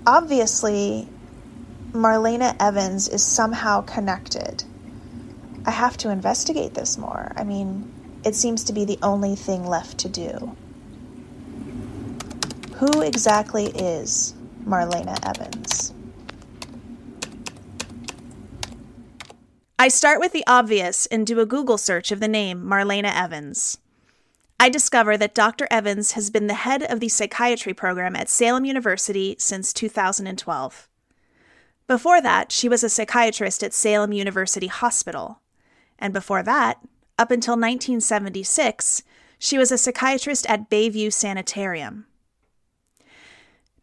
obviously 0.06 1.08
Marlena 1.92 2.54
Evans 2.60 3.08
is 3.08 3.24
somehow 3.24 3.80
connected. 3.80 4.62
I 5.66 5.72
have 5.72 5.96
to 5.98 6.10
investigate 6.10 6.74
this 6.74 6.96
more. 6.96 7.32
I 7.36 7.42
mean, 7.42 7.92
it 8.24 8.36
seems 8.36 8.62
to 8.64 8.72
be 8.72 8.84
the 8.84 8.98
only 9.02 9.34
thing 9.34 9.66
left 9.66 9.98
to 9.98 10.08
do. 10.08 10.56
Who 12.74 13.02
exactly 13.02 13.66
is 13.66 14.34
Marlena 14.64 15.18
Evans? 15.28 15.92
I 19.76 19.88
start 19.88 20.20
with 20.20 20.32
the 20.32 20.44
obvious 20.46 21.06
and 21.06 21.26
do 21.26 21.40
a 21.40 21.46
Google 21.46 21.78
search 21.78 22.12
of 22.12 22.20
the 22.20 22.28
name 22.28 22.62
Marlena 22.62 23.12
Evans. 23.12 23.78
I 24.60 24.68
discover 24.68 25.16
that 25.16 25.34
Dr. 25.34 25.66
Evans 25.70 26.12
has 26.12 26.30
been 26.30 26.46
the 26.46 26.54
head 26.54 26.84
of 26.84 27.00
the 27.00 27.08
psychiatry 27.08 27.74
program 27.74 28.14
at 28.14 28.28
Salem 28.28 28.64
University 28.64 29.34
since 29.38 29.72
2012. 29.72 30.89
Before 31.90 32.20
that, 32.20 32.52
she 32.52 32.68
was 32.68 32.84
a 32.84 32.88
psychiatrist 32.88 33.64
at 33.64 33.74
Salem 33.74 34.12
University 34.12 34.68
Hospital. 34.68 35.40
And 35.98 36.12
before 36.12 36.40
that, 36.44 36.78
up 37.18 37.32
until 37.32 37.54
1976, 37.54 39.02
she 39.40 39.58
was 39.58 39.72
a 39.72 39.76
psychiatrist 39.76 40.48
at 40.48 40.70
Bayview 40.70 41.12
Sanitarium. 41.12 42.06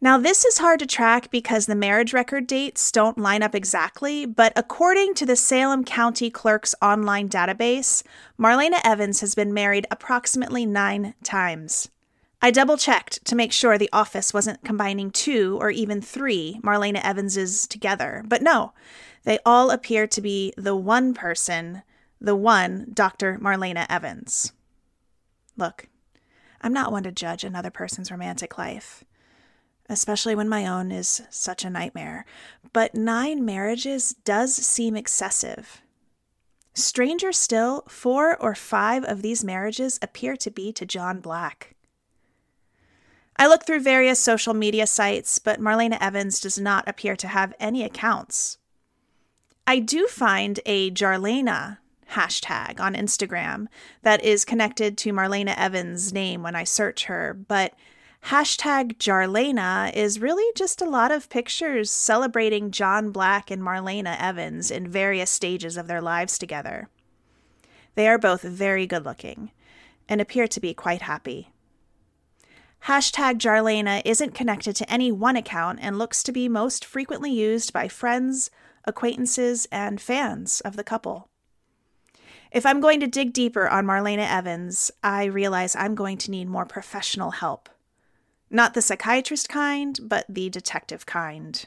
Now, 0.00 0.16
this 0.16 0.46
is 0.46 0.56
hard 0.56 0.80
to 0.80 0.86
track 0.86 1.30
because 1.30 1.66
the 1.66 1.74
marriage 1.74 2.14
record 2.14 2.46
dates 2.46 2.90
don't 2.90 3.18
line 3.18 3.42
up 3.42 3.54
exactly, 3.54 4.24
but 4.24 4.54
according 4.56 5.12
to 5.16 5.26
the 5.26 5.36
Salem 5.36 5.84
County 5.84 6.30
Clerk's 6.30 6.74
online 6.80 7.28
database, 7.28 8.02
Marlena 8.40 8.80
Evans 8.84 9.20
has 9.20 9.34
been 9.34 9.52
married 9.52 9.86
approximately 9.90 10.64
nine 10.64 11.12
times. 11.22 11.90
I 12.40 12.50
double 12.50 12.76
checked 12.76 13.24
to 13.24 13.34
make 13.34 13.52
sure 13.52 13.76
the 13.76 13.90
office 13.92 14.32
wasn't 14.32 14.64
combining 14.64 15.10
two 15.10 15.58
or 15.60 15.70
even 15.70 16.00
three 16.00 16.60
Marlena 16.62 17.00
Evanses 17.04 17.66
together, 17.66 18.22
but 18.26 18.42
no, 18.42 18.72
they 19.24 19.38
all 19.44 19.70
appear 19.70 20.06
to 20.06 20.20
be 20.20 20.54
the 20.56 20.76
one 20.76 21.14
person, 21.14 21.82
the 22.20 22.36
one 22.36 22.86
Dr. 22.92 23.38
Marlena 23.38 23.86
Evans. 23.90 24.52
Look, 25.56 25.88
I'm 26.60 26.72
not 26.72 26.92
one 26.92 27.02
to 27.02 27.12
judge 27.12 27.42
another 27.42 27.70
person's 27.70 28.10
romantic 28.10 28.56
life 28.56 29.04
especially 29.88 30.34
when 30.34 30.48
my 30.48 30.66
own 30.66 30.92
is 30.92 31.22
such 31.30 31.64
a 31.64 31.70
nightmare. 31.70 32.24
But 32.72 32.94
nine 32.94 33.44
marriages 33.44 34.14
does 34.24 34.54
seem 34.54 34.96
excessive. 34.96 35.82
Stranger 36.74 37.32
still, 37.32 37.84
four 37.88 38.40
or 38.40 38.54
five 38.54 39.04
of 39.04 39.22
these 39.22 39.42
marriages 39.42 39.98
appear 40.02 40.36
to 40.36 40.50
be 40.50 40.72
to 40.72 40.86
John 40.86 41.20
Black. 41.20 41.74
I 43.38 43.46
look 43.46 43.64
through 43.64 43.80
various 43.80 44.18
social 44.18 44.52
media 44.52 44.86
sites, 44.86 45.38
but 45.38 45.60
Marlena 45.60 45.96
Evans 46.00 46.40
does 46.40 46.58
not 46.58 46.88
appear 46.88 47.14
to 47.16 47.28
have 47.28 47.54
any 47.60 47.84
accounts. 47.84 48.58
I 49.66 49.78
do 49.78 50.08
find 50.08 50.58
a 50.66 50.90
Jarlena 50.90 51.78
hashtag 52.12 52.80
on 52.80 52.94
Instagram 52.94 53.66
that 54.02 54.24
is 54.24 54.44
connected 54.44 54.98
to 54.98 55.12
Marlena 55.12 55.54
Evans' 55.56 56.12
name 56.12 56.42
when 56.42 56.56
I 56.56 56.64
search 56.64 57.04
her, 57.04 57.32
but 57.34 57.74
hashtag 58.24 58.96
Jarlena 58.96 59.94
is 59.94 60.18
really 60.18 60.52
just 60.56 60.82
a 60.82 60.88
lot 60.88 61.12
of 61.12 61.28
pictures 61.28 61.90
celebrating 61.92 62.72
John 62.72 63.12
Black 63.12 63.50
and 63.52 63.62
Marlena 63.62 64.16
Evans 64.18 64.70
in 64.70 64.88
various 64.88 65.30
stages 65.30 65.76
of 65.76 65.86
their 65.86 66.00
lives 66.00 66.38
together. 66.38 66.88
They 67.94 68.08
are 68.08 68.18
both 68.18 68.42
very 68.42 68.86
good 68.86 69.04
looking 69.04 69.52
and 70.08 70.20
appear 70.20 70.48
to 70.48 70.60
be 70.60 70.74
quite 70.74 71.02
happy. 71.02 71.52
Hashtag 72.84 73.38
Jarlena 73.38 74.00
isn't 74.04 74.34
connected 74.34 74.74
to 74.76 74.90
any 74.90 75.12
one 75.12 75.36
account 75.36 75.78
and 75.82 75.98
looks 75.98 76.22
to 76.22 76.32
be 76.32 76.48
most 76.48 76.84
frequently 76.84 77.30
used 77.30 77.72
by 77.72 77.88
friends, 77.88 78.50
acquaintances, 78.84 79.66
and 79.70 80.00
fans 80.00 80.60
of 80.62 80.76
the 80.76 80.84
couple. 80.84 81.28
If 82.50 82.64
I'm 82.64 82.80
going 82.80 83.00
to 83.00 83.06
dig 83.06 83.34
deeper 83.34 83.68
on 83.68 83.84
Marlena 83.84 84.26
Evans, 84.26 84.90
I 85.02 85.24
realize 85.24 85.76
I'm 85.76 85.94
going 85.94 86.16
to 86.18 86.30
need 86.30 86.48
more 86.48 86.64
professional 86.64 87.32
help. 87.32 87.68
Not 88.50 88.72
the 88.72 88.80
psychiatrist 88.80 89.50
kind, 89.50 89.98
but 90.02 90.24
the 90.26 90.48
detective 90.48 91.04
kind. 91.04 91.66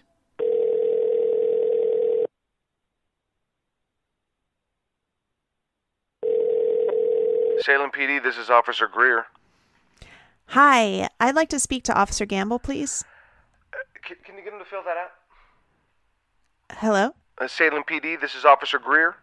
Salem 7.60 7.92
PD, 7.92 8.24
this 8.24 8.38
is 8.38 8.50
Officer 8.50 8.88
Greer. 8.88 9.28
Hi, 10.52 11.08
I'd 11.20 11.36
like 11.36 11.50
to 11.50 11.60
speak 11.60 11.84
to 11.86 11.94
Officer 11.98 12.26
Gamble, 12.26 12.60
please. 12.60 13.06
Can, 14.04 14.18
can 14.24 14.38
you 14.38 14.44
get 14.44 14.52
him 14.54 14.60
to 14.60 14.66
fill 14.66 14.84
that 14.84 14.98
out? 14.98 15.12
Hello? 16.80 17.12
Uh, 17.38 17.48
Salem 17.48 17.84
PD, 17.84 18.20
this 18.20 18.36
is 18.36 18.44
Officer 18.44 18.78
Greer. 18.80 19.16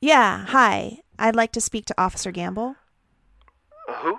Yeah, 0.00 0.46
hi. 0.46 1.00
I'd 1.18 1.36
like 1.36 1.52
to 1.52 1.60
speak 1.60 1.84
to 1.86 1.94
Officer 1.98 2.30
Gamble. 2.32 2.76
Uh, 3.88 3.92
who? 3.94 4.18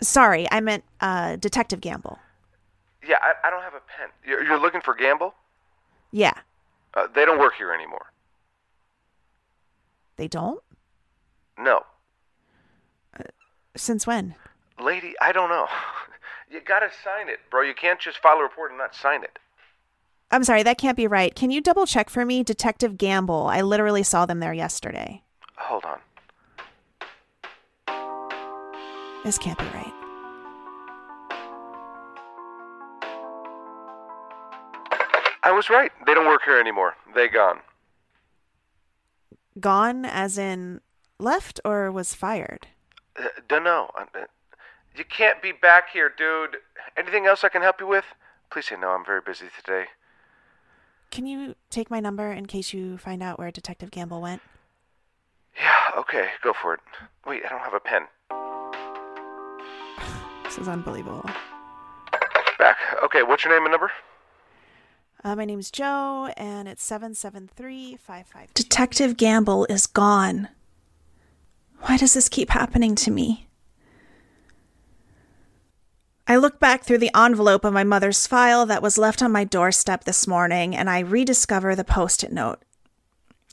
Sorry, 0.00 0.46
I 0.52 0.60
meant 0.60 0.84
uh, 1.00 1.36
Detective 1.36 1.80
Gamble. 1.80 2.18
Yeah, 3.06 3.16
I, 3.20 3.48
I 3.48 3.50
don't 3.50 3.62
have 3.62 3.74
a 3.74 3.80
pen. 3.98 4.10
You're, 4.24 4.44
you're 4.44 4.60
looking 4.60 4.80
for 4.80 4.94
Gamble? 4.94 5.34
Yeah, 6.12 6.34
Uh, 6.94 7.08
they 7.12 7.24
don't 7.24 7.40
work 7.40 7.54
here 7.58 7.72
anymore. 7.72 8.06
they 10.16 10.28
don't? 10.28 10.62
No. 11.58 11.80
Since 13.76 14.06
when? 14.06 14.36
Lady, 14.80 15.14
I 15.20 15.32
don't 15.32 15.48
know. 15.48 15.66
You 16.50 16.60
gotta 16.60 16.90
sign 17.02 17.28
it, 17.28 17.40
bro. 17.50 17.62
You 17.62 17.74
can't 17.74 17.98
just 17.98 18.18
file 18.18 18.36
a 18.36 18.42
report 18.42 18.70
and 18.70 18.78
not 18.78 18.94
sign 18.94 19.24
it. 19.24 19.40
I'm 20.30 20.44
sorry, 20.44 20.62
that 20.62 20.78
can't 20.78 20.96
be 20.96 21.08
right. 21.08 21.34
Can 21.34 21.50
you 21.50 21.60
double 21.60 21.84
check 21.84 22.08
for 22.08 22.24
me? 22.24 22.44
Detective 22.44 22.96
Gamble. 22.96 23.48
I 23.48 23.60
literally 23.62 24.04
saw 24.04 24.24
them 24.24 24.38
there 24.38 24.52
yesterday. 24.52 25.22
Hold 25.56 25.84
on. 25.84 25.98
This 29.24 29.36
can't 29.38 29.58
be 29.58 29.64
right. 29.64 29.92
I 35.42 35.50
was 35.50 35.68
right. 35.70 35.92
They 36.06 36.14
don't 36.14 36.26
work 36.26 36.42
here 36.44 36.60
anymore. 36.60 36.94
They 37.14 37.28
gone. 37.28 37.60
Gone, 39.58 40.04
as 40.04 40.38
in 40.38 40.80
left, 41.18 41.60
or 41.64 41.90
was 41.90 42.14
fired? 42.14 42.68
Uh, 43.18 43.28
dunno. 43.48 43.90
You 44.96 45.04
can't 45.04 45.42
be 45.42 45.52
back 45.52 45.90
here, 45.92 46.12
dude. 46.16 46.58
Anything 46.96 47.26
else 47.26 47.42
I 47.42 47.48
can 47.48 47.62
help 47.62 47.80
you 47.80 47.86
with? 47.86 48.04
Please 48.50 48.66
say 48.66 48.76
no. 48.80 48.90
I'm 48.90 49.04
very 49.04 49.20
busy 49.20 49.46
today. 49.56 49.86
Can 51.10 51.26
you 51.26 51.56
take 51.70 51.90
my 51.90 52.00
number 52.00 52.30
in 52.30 52.46
case 52.46 52.72
you 52.72 52.98
find 52.98 53.22
out 53.22 53.38
where 53.38 53.50
Detective 53.50 53.90
Gamble 53.90 54.20
went? 54.20 54.42
Yeah, 55.56 56.00
okay. 56.00 56.28
Go 56.42 56.52
for 56.52 56.74
it. 56.74 56.80
Wait, 57.26 57.42
I 57.44 57.48
don't 57.48 57.60
have 57.60 57.74
a 57.74 57.80
pen. 57.80 58.02
This 60.44 60.58
is 60.58 60.68
unbelievable. 60.68 61.24
Back. 62.58 62.76
Okay, 63.02 63.22
what's 63.24 63.44
your 63.44 63.52
name 63.52 63.64
and 63.64 63.72
number? 63.72 63.90
Uh, 65.24 65.34
my 65.34 65.44
name's 65.44 65.70
Jo, 65.70 66.28
and 66.36 66.68
it's 66.68 66.84
773 66.84 67.98
Detective 68.52 69.16
Gamble 69.16 69.66
is 69.70 69.86
gone. 69.86 70.48
Why 71.80 71.96
does 71.96 72.14
this 72.14 72.28
keep 72.28 72.50
happening 72.50 72.94
to 72.96 73.10
me? 73.10 73.48
I 76.26 76.36
look 76.36 76.58
back 76.58 76.84
through 76.84 76.98
the 76.98 77.10
envelope 77.14 77.64
of 77.64 77.74
my 77.74 77.84
mother's 77.84 78.26
file 78.26 78.64
that 78.66 78.82
was 78.82 78.96
left 78.96 79.22
on 79.22 79.30
my 79.30 79.44
doorstep 79.44 80.04
this 80.04 80.26
morning, 80.26 80.74
and 80.74 80.88
I 80.88 81.00
rediscover 81.00 81.74
the 81.74 81.84
post 81.84 82.24
it 82.24 82.32
note. 82.32 82.62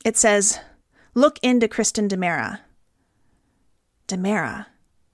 It 0.04 0.16
says, 0.16 0.58
Look 1.14 1.38
into 1.42 1.68
Kristen 1.68 2.08
DiMera. 2.08 2.60
DiMera? 4.08 4.66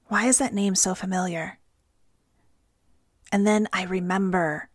Why 0.06 0.26
is 0.26 0.38
that 0.38 0.54
name 0.54 0.76
so 0.76 0.94
familiar? 0.94 1.58
And 3.32 3.44
then 3.44 3.68
I 3.72 3.82
remember. 3.82 4.68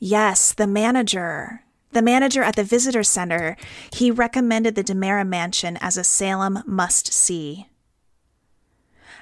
Yes, 0.00 0.52
the 0.52 0.66
manager. 0.66 1.62
The 1.92 2.02
manager 2.02 2.42
at 2.42 2.56
the 2.56 2.64
visitor 2.64 3.04
center. 3.04 3.56
He 3.92 4.10
recommended 4.10 4.74
the 4.74 4.84
DiMera 4.84 5.26
Mansion 5.26 5.78
as 5.80 5.96
a 5.96 6.04
Salem 6.04 6.62
must 6.66 7.12
see. 7.12 7.68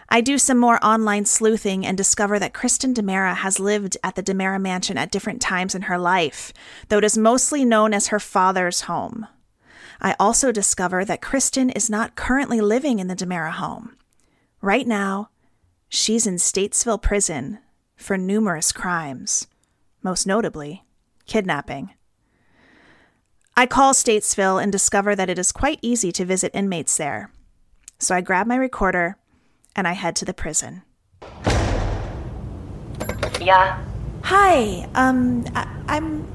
I 0.09 0.21
do 0.21 0.39
some 0.39 0.59
more 0.59 0.85
online 0.85 1.25
sleuthing 1.25 1.85
and 1.87 1.97
discover 1.97 2.39
that 2.39 2.55
Kristen 2.55 2.95
DiMera 2.95 3.37
has 3.37 3.59
lived 3.59 3.97
at 4.05 4.15
the 4.15 4.23
DiMera 4.23 4.61
Mansion 4.61 4.99
at 4.99 5.11
different 5.11 5.41
times 5.41 5.75
in 5.75 5.83
her 5.83 5.99
life, 5.99 6.53
though 6.89 6.99
it 6.99 7.05
is 7.05 7.19
mostly 7.19 7.65
known 7.65 7.95
as 7.95 8.09
her 8.09 8.21
father's 8.21 8.83
home. 8.83 9.27
I 10.01 10.15
also 10.21 10.53
discover 10.53 11.05
that 11.05 11.23
Kristen 11.23 11.71
is 11.71 11.89
not 11.89 12.17
currently 12.17 12.61
living 12.61 12.99
in 12.99 13.07
the 13.07 13.17
DiMera 13.17 13.53
home. 13.53 13.97
Right 14.61 14.87
now, 14.87 15.31
she's 15.89 16.27
in 16.27 16.37
Statesville 16.37 17.01
Prison 17.01 17.59
for 17.97 18.19
numerous 18.19 18.73
crimes, 18.73 19.47
most 20.03 20.27
notably 20.27 20.85
kidnapping. 21.27 21.91
I 23.57 23.67
call 23.67 23.95
Statesville 23.95 24.63
and 24.63 24.73
discover 24.73 25.15
that 25.15 25.31
it 25.31 25.39
is 25.39 25.53
quite 25.53 25.79
easy 25.81 26.11
to 26.13 26.25
visit 26.25 26.51
inmates 26.55 26.97
there. 26.97 27.31
So 27.99 28.15
I 28.15 28.21
grab 28.21 28.47
my 28.47 28.57
recorder 28.57 29.17
and 29.77 29.89
I 29.89 29.93
head 29.93 30.17
to 30.17 30.25
the 30.25 30.35
prison. 30.35 30.83
Yeah. 33.41 33.83
Hi, 34.23 34.89
um, 34.95 35.45
I, 35.55 35.69
I'm, 35.89 36.27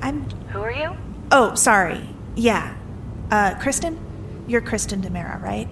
I'm. 0.00 0.28
Who 0.50 0.60
are 0.60 0.72
you? 0.72 0.96
Oh, 1.30 1.54
sorry. 1.54 2.08
Yeah, 2.34 2.76
uh, 3.30 3.54
Kristen. 3.60 3.98
You're 4.48 4.60
Kristen 4.60 5.00
DiMera, 5.00 5.40
right? 5.40 5.68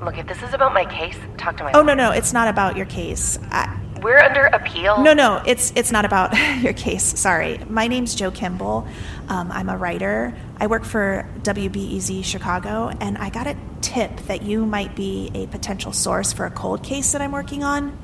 Look, 0.00 0.18
if 0.18 0.26
this 0.26 0.42
is 0.42 0.52
about 0.54 0.74
my 0.74 0.84
case, 0.84 1.16
talk 1.38 1.56
to 1.58 1.64
my. 1.64 1.72
Oh 1.72 1.82
no, 1.82 1.94
no, 1.94 2.10
it's 2.10 2.32
not 2.32 2.48
about 2.48 2.76
your 2.76 2.86
case. 2.86 3.38
I, 3.50 3.80
We're 4.06 4.20
under 4.20 4.46
appeal. 4.46 5.02
No, 5.02 5.14
no, 5.14 5.42
it's 5.44 5.72
it's 5.74 5.90
not 5.90 6.04
about 6.04 6.32
your 6.62 6.74
case. 6.74 7.18
Sorry, 7.18 7.58
my 7.68 7.88
name's 7.88 8.14
Jo 8.14 8.30
Kimball. 8.30 8.86
Um, 9.28 9.50
I'm 9.50 9.68
a 9.68 9.76
writer. 9.76 10.32
I 10.58 10.68
work 10.68 10.84
for 10.84 11.28
WBEZ 11.42 12.24
Chicago, 12.24 12.92
and 13.00 13.18
I 13.18 13.30
got 13.30 13.48
a 13.48 13.56
tip 13.80 14.16
that 14.28 14.42
you 14.42 14.64
might 14.64 14.94
be 14.94 15.32
a 15.34 15.48
potential 15.48 15.90
source 15.90 16.32
for 16.32 16.46
a 16.46 16.52
cold 16.52 16.84
case 16.84 17.10
that 17.10 17.20
I'm 17.20 17.32
working 17.32 17.64
on. 17.64 17.98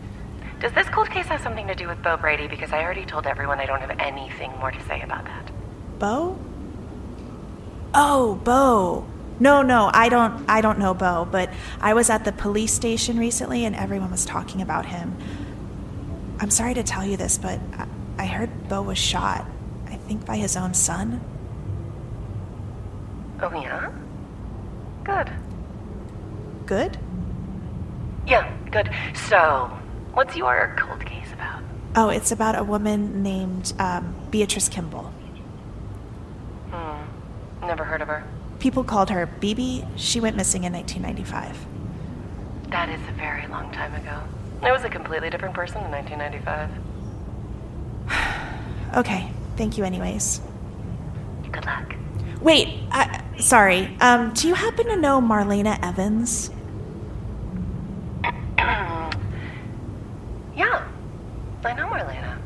Does 0.59 0.73
this 0.73 0.89
cold 0.89 1.09
case 1.09 1.27
have 1.27 1.41
something 1.41 1.69
to 1.69 1.75
do 1.77 1.87
with 1.87 2.03
Bo 2.03 2.17
Brady? 2.17 2.49
Because 2.49 2.73
I 2.73 2.83
already 2.83 3.07
told 3.07 3.29
everyone 3.29 3.61
I 3.61 3.67
don't 3.67 3.81
have 3.81 3.97
anything 4.01 4.51
more 4.59 4.73
to 4.73 4.83
say 4.89 5.03
about 5.03 5.25
that. 5.27 5.53
Bo? 6.01 6.37
Oh, 7.95 8.41
Bo. 8.43 9.07
No, 9.39 9.63
no, 9.63 9.89
I 9.95 10.09
don't 10.09 10.45
I 10.49 10.63
don't 10.63 10.81
know 10.81 10.95
Bo, 10.95 11.29
but 11.31 11.49
I 11.81 11.95
was 11.95 12.11
at 12.11 12.25
the 12.25 12.33
police 12.33 12.73
station 12.73 13.19
recently 13.19 13.65
and 13.65 13.77
everyone 13.77 14.11
was 14.11 14.25
talking 14.25 14.61
about 14.61 14.87
him. 14.87 15.17
I'm 16.41 16.51
sorry 16.51 16.75
to 16.75 16.83
tell 16.83 17.05
you 17.05 17.17
this, 17.17 17.39
but 17.39 17.61
I, 17.77 17.87
I 18.19 18.27
heard 18.27 18.69
Bo 18.69 18.83
was 18.83 18.99
shot. 18.99 19.47
I 19.87 19.97
think 19.97 20.25
by 20.25 20.37
his 20.37 20.57
own 20.57 20.75
son. 20.75 21.21
Oh, 23.41 23.51
yeah? 23.61 23.91
Good. 25.05 25.31
Good? 26.67 26.99
Yeah, 28.27 28.51
good. 28.71 28.91
So, 29.15 29.67
what's 30.15 30.37
your 30.37 30.75
cold 30.79 31.05
case 31.05 31.33
about? 31.33 31.63
Oh, 31.95 32.09
it's 32.09 32.33
about 32.33 32.59
a 32.59 32.65
woman 32.65 33.23
named 33.23 33.73
um, 33.79 34.15
Beatrice 34.31 34.69
Kimball. 34.69 35.13
Hmm. 36.71 37.67
Never 37.67 37.85
heard 37.85 38.01
of 38.01 38.09
her. 38.09 38.25
People 38.61 38.85
called 38.85 39.11
her 39.11 39.27
BB. 39.41 39.87
She 39.97 40.21
went 40.21 40.37
missing 40.37 40.65
in 40.65 40.73
1995. 40.73 41.67
That 42.71 42.89
is 42.89 43.01
a 43.09 43.13
very 43.13 43.47
long 43.49 43.73
time 43.73 43.95
ago. 43.95 44.23
I 44.63 44.71
was 44.71 44.85
a 44.85 44.89
completely 44.89 45.29
different 45.29 45.55
person 45.55 45.85
in 45.85 45.91
1995. 45.91 46.71
Okay, 48.95 49.31
thank 49.57 49.79
you, 49.79 49.85
anyways. 49.85 50.43
Good 51.51 51.65
luck. 51.65 51.95
Wait, 52.43 52.81
uh, 52.91 53.23
sorry. 53.39 53.97
Um, 54.03 54.35
do 54.35 54.49
you 54.49 54.53
happen 54.53 54.85
to 54.89 54.97
know 54.97 55.19
Marlena 55.19 55.79
Evans? 55.83 56.51
Yeah, 60.55 60.87
I 61.65 61.73
know 61.73 61.87
Marlena. 61.87 62.39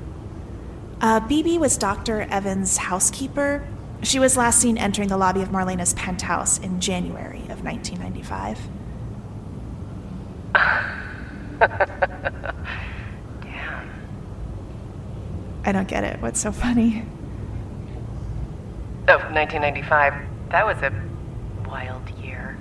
Uh, 1.01 1.19
BB 1.21 1.59
was 1.59 1.77
Dr. 1.77 2.23
Evans' 2.23 2.77
housekeeper. 2.77 3.67
She 4.03 4.21
was 4.21 4.37
last 4.37 4.61
seen 4.61 4.79
entering 4.79 5.09
the 5.09 5.17
lobby 5.17 5.43
of 5.43 5.49
Marlena's 5.49 5.95
penthouse 5.95 6.59
in 6.59 6.81
January 6.81 7.43
of 7.51 7.65
1995. 7.65 8.61
I 15.67 15.73
don't 15.73 15.89
get 15.89 16.05
it. 16.05 16.23
What's 16.23 16.41
so 16.41 16.53
funny? 16.53 17.05
Oh, 19.09 19.19
1995. 19.33 20.15
That 20.51 20.65
was 20.65 20.77
a 20.79 20.93
wild 21.69 22.09
year. 22.23 22.57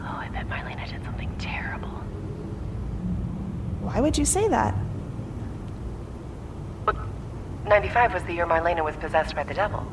Oh, 0.00 0.16
I 0.16 0.28
bet 0.30 0.48
Marlena 0.48 0.90
did 0.90 1.04
something 1.04 1.30
terrible. 1.38 1.90
Why 3.82 4.00
would 4.00 4.16
you 4.16 4.24
say 4.24 4.48
that? 4.48 4.74
But 6.86 6.96
95 7.66 8.14
was 8.14 8.22
the 8.22 8.32
year 8.32 8.46
Marlena 8.46 8.82
was 8.82 8.96
possessed 8.96 9.34
by 9.34 9.42
the 9.42 9.54
devil. 9.54 9.86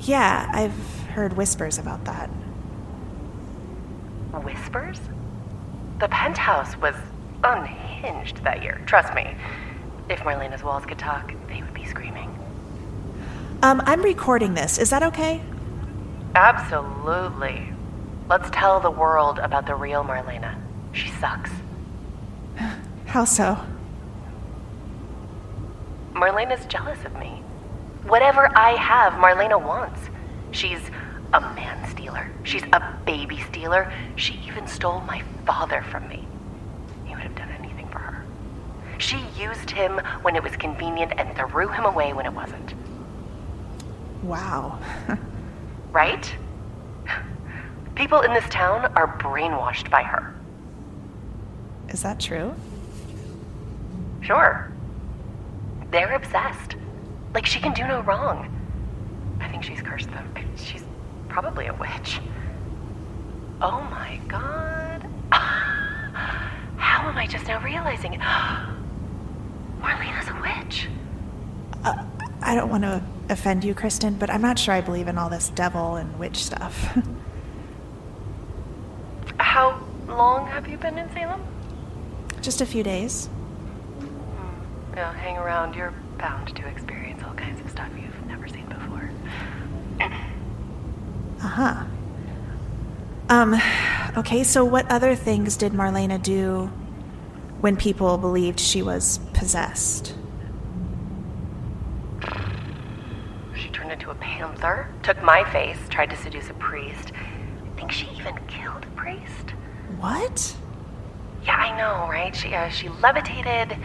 Yeah, 0.00 0.50
I've 0.50 1.06
heard 1.10 1.36
whispers 1.36 1.76
about 1.78 2.06
that. 2.06 2.28
Whispers? 4.42 4.98
The 6.00 6.08
penthouse 6.08 6.74
was 6.78 6.94
unhinged 7.44 8.42
that 8.44 8.62
year. 8.62 8.80
Trust 8.86 9.14
me. 9.14 9.36
If 10.08 10.20
Marlena's 10.20 10.62
walls 10.62 10.84
could 10.84 10.98
talk, 10.98 11.32
they 11.48 11.62
would 11.62 11.74
be 11.74 11.84
screaming. 11.86 12.28
Um, 13.62 13.80
I'm 13.86 14.02
recording 14.02 14.54
this. 14.54 14.78
Is 14.78 14.90
that 14.90 15.02
okay? 15.02 15.40
Absolutely. 16.34 17.72
Let's 18.28 18.48
tell 18.50 18.80
the 18.80 18.90
world 18.90 19.38
about 19.38 19.66
the 19.66 19.74
real 19.74 20.02
Marlena. 20.02 20.56
She 20.92 21.10
sucks. 21.12 21.50
How 23.06 23.24
so? 23.24 23.58
Marlena's 26.14 26.66
jealous 26.66 27.04
of 27.04 27.14
me. 27.18 27.42
Whatever 28.04 28.50
I 28.56 28.70
have, 28.72 29.14
Marlena 29.14 29.60
wants. 29.60 30.00
She's 30.50 30.80
a 31.32 31.40
man 31.40 31.88
stealer. 31.90 32.30
She's 32.42 32.62
a 32.72 32.98
baby 33.06 33.40
stealer. 33.48 33.92
She 34.16 34.40
even 34.46 34.66
stole 34.66 35.00
my 35.02 35.22
father 35.46 35.82
from 35.90 36.08
me. 36.08 36.26
He 37.04 37.14
would 37.14 37.22
have 37.22 37.34
done 37.34 37.50
anything 37.58 37.88
for 37.88 37.98
her. 37.98 38.24
She 39.02 39.18
used 39.36 39.68
him 39.68 39.98
when 40.22 40.36
it 40.36 40.42
was 40.44 40.54
convenient 40.54 41.14
and 41.18 41.36
threw 41.36 41.66
him 41.66 41.84
away 41.84 42.12
when 42.12 42.24
it 42.24 42.32
wasn't. 42.32 42.74
Wow. 44.22 44.78
Right? 45.90 46.34
People 47.94 48.22
in 48.22 48.32
this 48.32 48.48
town 48.48 48.90
are 48.96 49.18
brainwashed 49.18 49.90
by 49.90 50.02
her. 50.02 50.34
Is 51.90 52.02
that 52.02 52.18
true? 52.18 52.54
Sure. 54.22 54.72
They're 55.90 56.14
obsessed. 56.14 56.76
Like 57.34 57.44
she 57.44 57.60
can 57.60 57.74
do 57.74 57.86
no 57.86 58.00
wrong. 58.00 58.48
I 59.38 59.50
think 59.50 59.64
she's 59.64 59.82
cursed 59.82 60.08
them. 60.12 60.32
She's 60.56 60.84
probably 61.28 61.66
a 61.66 61.74
witch. 61.74 62.20
Oh 63.60 63.82
my 63.90 64.18
god. 64.28 65.06
How 65.32 67.06
am 67.06 67.18
I 67.18 67.26
just 67.26 67.46
now 67.48 67.62
realizing 67.62 68.14
it? 68.14 68.20
Marlena's 69.82 70.28
a 70.28 70.40
witch. 70.40 70.88
I 72.42 72.54
don't 72.54 72.68
want 72.68 72.82
to 72.82 73.02
offend 73.28 73.64
you, 73.64 73.74
Kristen, 73.74 74.14
but 74.14 74.28
I'm 74.28 74.42
not 74.42 74.58
sure 74.58 74.74
I 74.74 74.80
believe 74.80 75.08
in 75.08 75.16
all 75.16 75.30
this 75.30 75.48
devil 75.50 75.96
and 75.96 76.18
witch 76.18 76.44
stuff. 76.44 76.98
How 79.38 79.80
long 80.08 80.46
have 80.48 80.68
you 80.68 80.76
been 80.76 80.98
in 80.98 81.10
Salem? 81.12 81.42
Just 82.40 82.60
a 82.60 82.66
few 82.66 82.82
days. 82.82 83.28
Yeah, 84.94 85.12
hang 85.14 85.38
around. 85.38 85.74
You're 85.74 85.94
bound 86.18 86.54
to 86.56 86.66
experience 86.68 87.22
all 87.24 87.34
kinds 87.34 87.60
of 87.60 87.70
stuff 87.70 87.88
you've 87.96 88.26
never 88.26 88.48
seen 88.48 88.66
before. 88.66 89.10
Uh 91.44 91.48
huh. 91.48 91.84
Um, 93.28 93.60
okay, 94.16 94.44
so 94.44 94.64
what 94.64 94.88
other 94.88 95.16
things 95.16 95.56
did 95.56 95.72
Marlena 95.72 96.22
do 96.22 96.70
when 97.62 97.76
people 97.76 98.18
believed 98.18 98.58
she 98.58 98.82
was 98.82 99.18
possessed? 99.34 100.14
She 103.54 103.68
turned 103.68 103.92
into 103.92 104.10
a 104.10 104.16
panther, 104.16 104.88
took 105.04 105.22
my 105.22 105.48
face, 105.52 105.78
tried 105.88 106.10
to 106.10 106.16
seduce 106.16 106.50
a 106.50 106.54
priest. 106.54 107.12
I 107.14 107.78
think 107.78 107.92
she 107.92 108.08
even 108.18 108.36
killed 108.48 108.84
a 108.84 108.90
priest. 108.96 109.50
What? 110.00 110.56
Yeah, 111.44 111.54
I 111.54 111.78
know, 111.78 112.10
right? 112.10 112.34
She 112.34 112.52
uh, 112.52 112.68
she 112.68 112.88
levitated. 112.88 113.78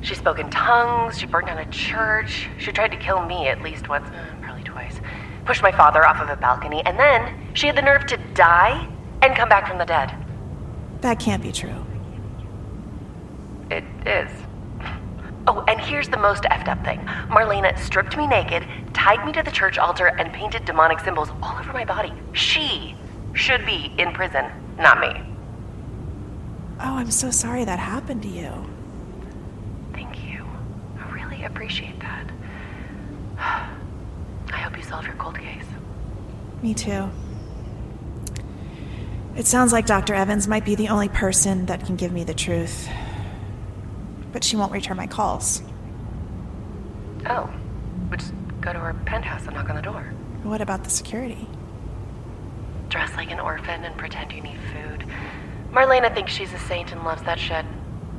She 0.00 0.14
spoke 0.14 0.38
in 0.38 0.48
tongues. 0.48 1.18
She 1.18 1.26
burned 1.26 1.48
down 1.48 1.58
a 1.58 1.70
church. 1.70 2.48
She 2.58 2.72
tried 2.72 2.92
to 2.92 2.96
kill 2.96 3.24
me 3.26 3.48
at 3.48 3.60
least 3.60 3.90
once, 3.90 4.08
uh, 4.08 4.24
probably 4.40 4.64
twice. 4.64 5.00
Pushed 5.44 5.62
my 5.62 5.72
father 5.72 6.06
off 6.06 6.18
of 6.20 6.30
a 6.30 6.36
balcony, 6.36 6.82
and 6.86 6.98
then 6.98 7.50
she 7.52 7.66
had 7.66 7.76
the 7.76 7.82
nerve 7.82 8.06
to 8.06 8.16
die 8.32 8.88
and 9.20 9.36
come 9.36 9.50
back 9.50 9.68
from 9.68 9.76
the 9.76 9.84
dead. 9.84 10.14
That 11.02 11.20
can't 11.20 11.42
be 11.42 11.52
true. 11.52 11.84
It 13.72 13.84
is. 14.06 14.30
Oh, 15.46 15.64
and 15.66 15.80
here's 15.80 16.06
the 16.06 16.18
most 16.18 16.42
effed 16.42 16.68
up 16.68 16.84
thing. 16.84 17.00
Marlena 17.30 17.76
stripped 17.78 18.18
me 18.18 18.26
naked, 18.26 18.66
tied 18.92 19.24
me 19.24 19.32
to 19.32 19.42
the 19.42 19.50
church 19.50 19.78
altar, 19.78 20.08
and 20.08 20.30
painted 20.30 20.66
demonic 20.66 21.00
symbols 21.00 21.30
all 21.42 21.58
over 21.58 21.72
my 21.72 21.86
body. 21.86 22.12
She 22.34 22.94
should 23.32 23.64
be 23.64 23.94
in 23.96 24.12
prison, 24.12 24.44
not 24.78 25.00
me. 25.00 25.08
Oh, 26.80 26.96
I'm 26.96 27.10
so 27.10 27.30
sorry 27.30 27.64
that 27.64 27.78
happened 27.78 28.22
to 28.24 28.28
you. 28.28 28.52
Thank 29.94 30.22
you. 30.22 30.46
I 31.00 31.10
really 31.10 31.44
appreciate 31.44 31.98
that. 32.00 32.30
I 33.38 34.58
hope 34.58 34.76
you 34.76 34.82
solve 34.82 35.06
your 35.06 35.16
cold 35.16 35.38
case. 35.38 35.64
Me 36.60 36.74
too. 36.74 37.08
It 39.34 39.46
sounds 39.46 39.72
like 39.72 39.86
Dr. 39.86 40.12
Evans 40.12 40.46
might 40.46 40.66
be 40.66 40.74
the 40.74 40.88
only 40.88 41.08
person 41.08 41.64
that 41.66 41.86
can 41.86 41.96
give 41.96 42.12
me 42.12 42.22
the 42.22 42.34
truth. 42.34 42.86
But 44.32 44.44
she 44.44 44.56
won't 44.56 44.72
return 44.72 44.96
my 44.96 45.06
calls. 45.06 45.62
Oh, 47.26 47.52
but 48.10 48.18
just 48.18 48.32
go 48.60 48.72
to 48.72 48.78
her 48.78 48.94
penthouse 49.06 49.46
and 49.46 49.54
knock 49.54 49.68
on 49.68 49.76
the 49.76 49.82
door. 49.82 50.02
What 50.42 50.60
about 50.60 50.84
the 50.84 50.90
security? 50.90 51.46
Dress 52.88 53.14
like 53.16 53.30
an 53.30 53.40
orphan 53.40 53.84
and 53.84 53.96
pretend 53.96 54.32
you 54.32 54.40
need 54.42 54.58
food. 54.72 55.06
Marlena 55.70 56.12
thinks 56.14 56.32
she's 56.32 56.52
a 56.52 56.58
saint 56.58 56.92
and 56.92 57.04
loves 57.04 57.22
that 57.22 57.38
shit. 57.38 57.64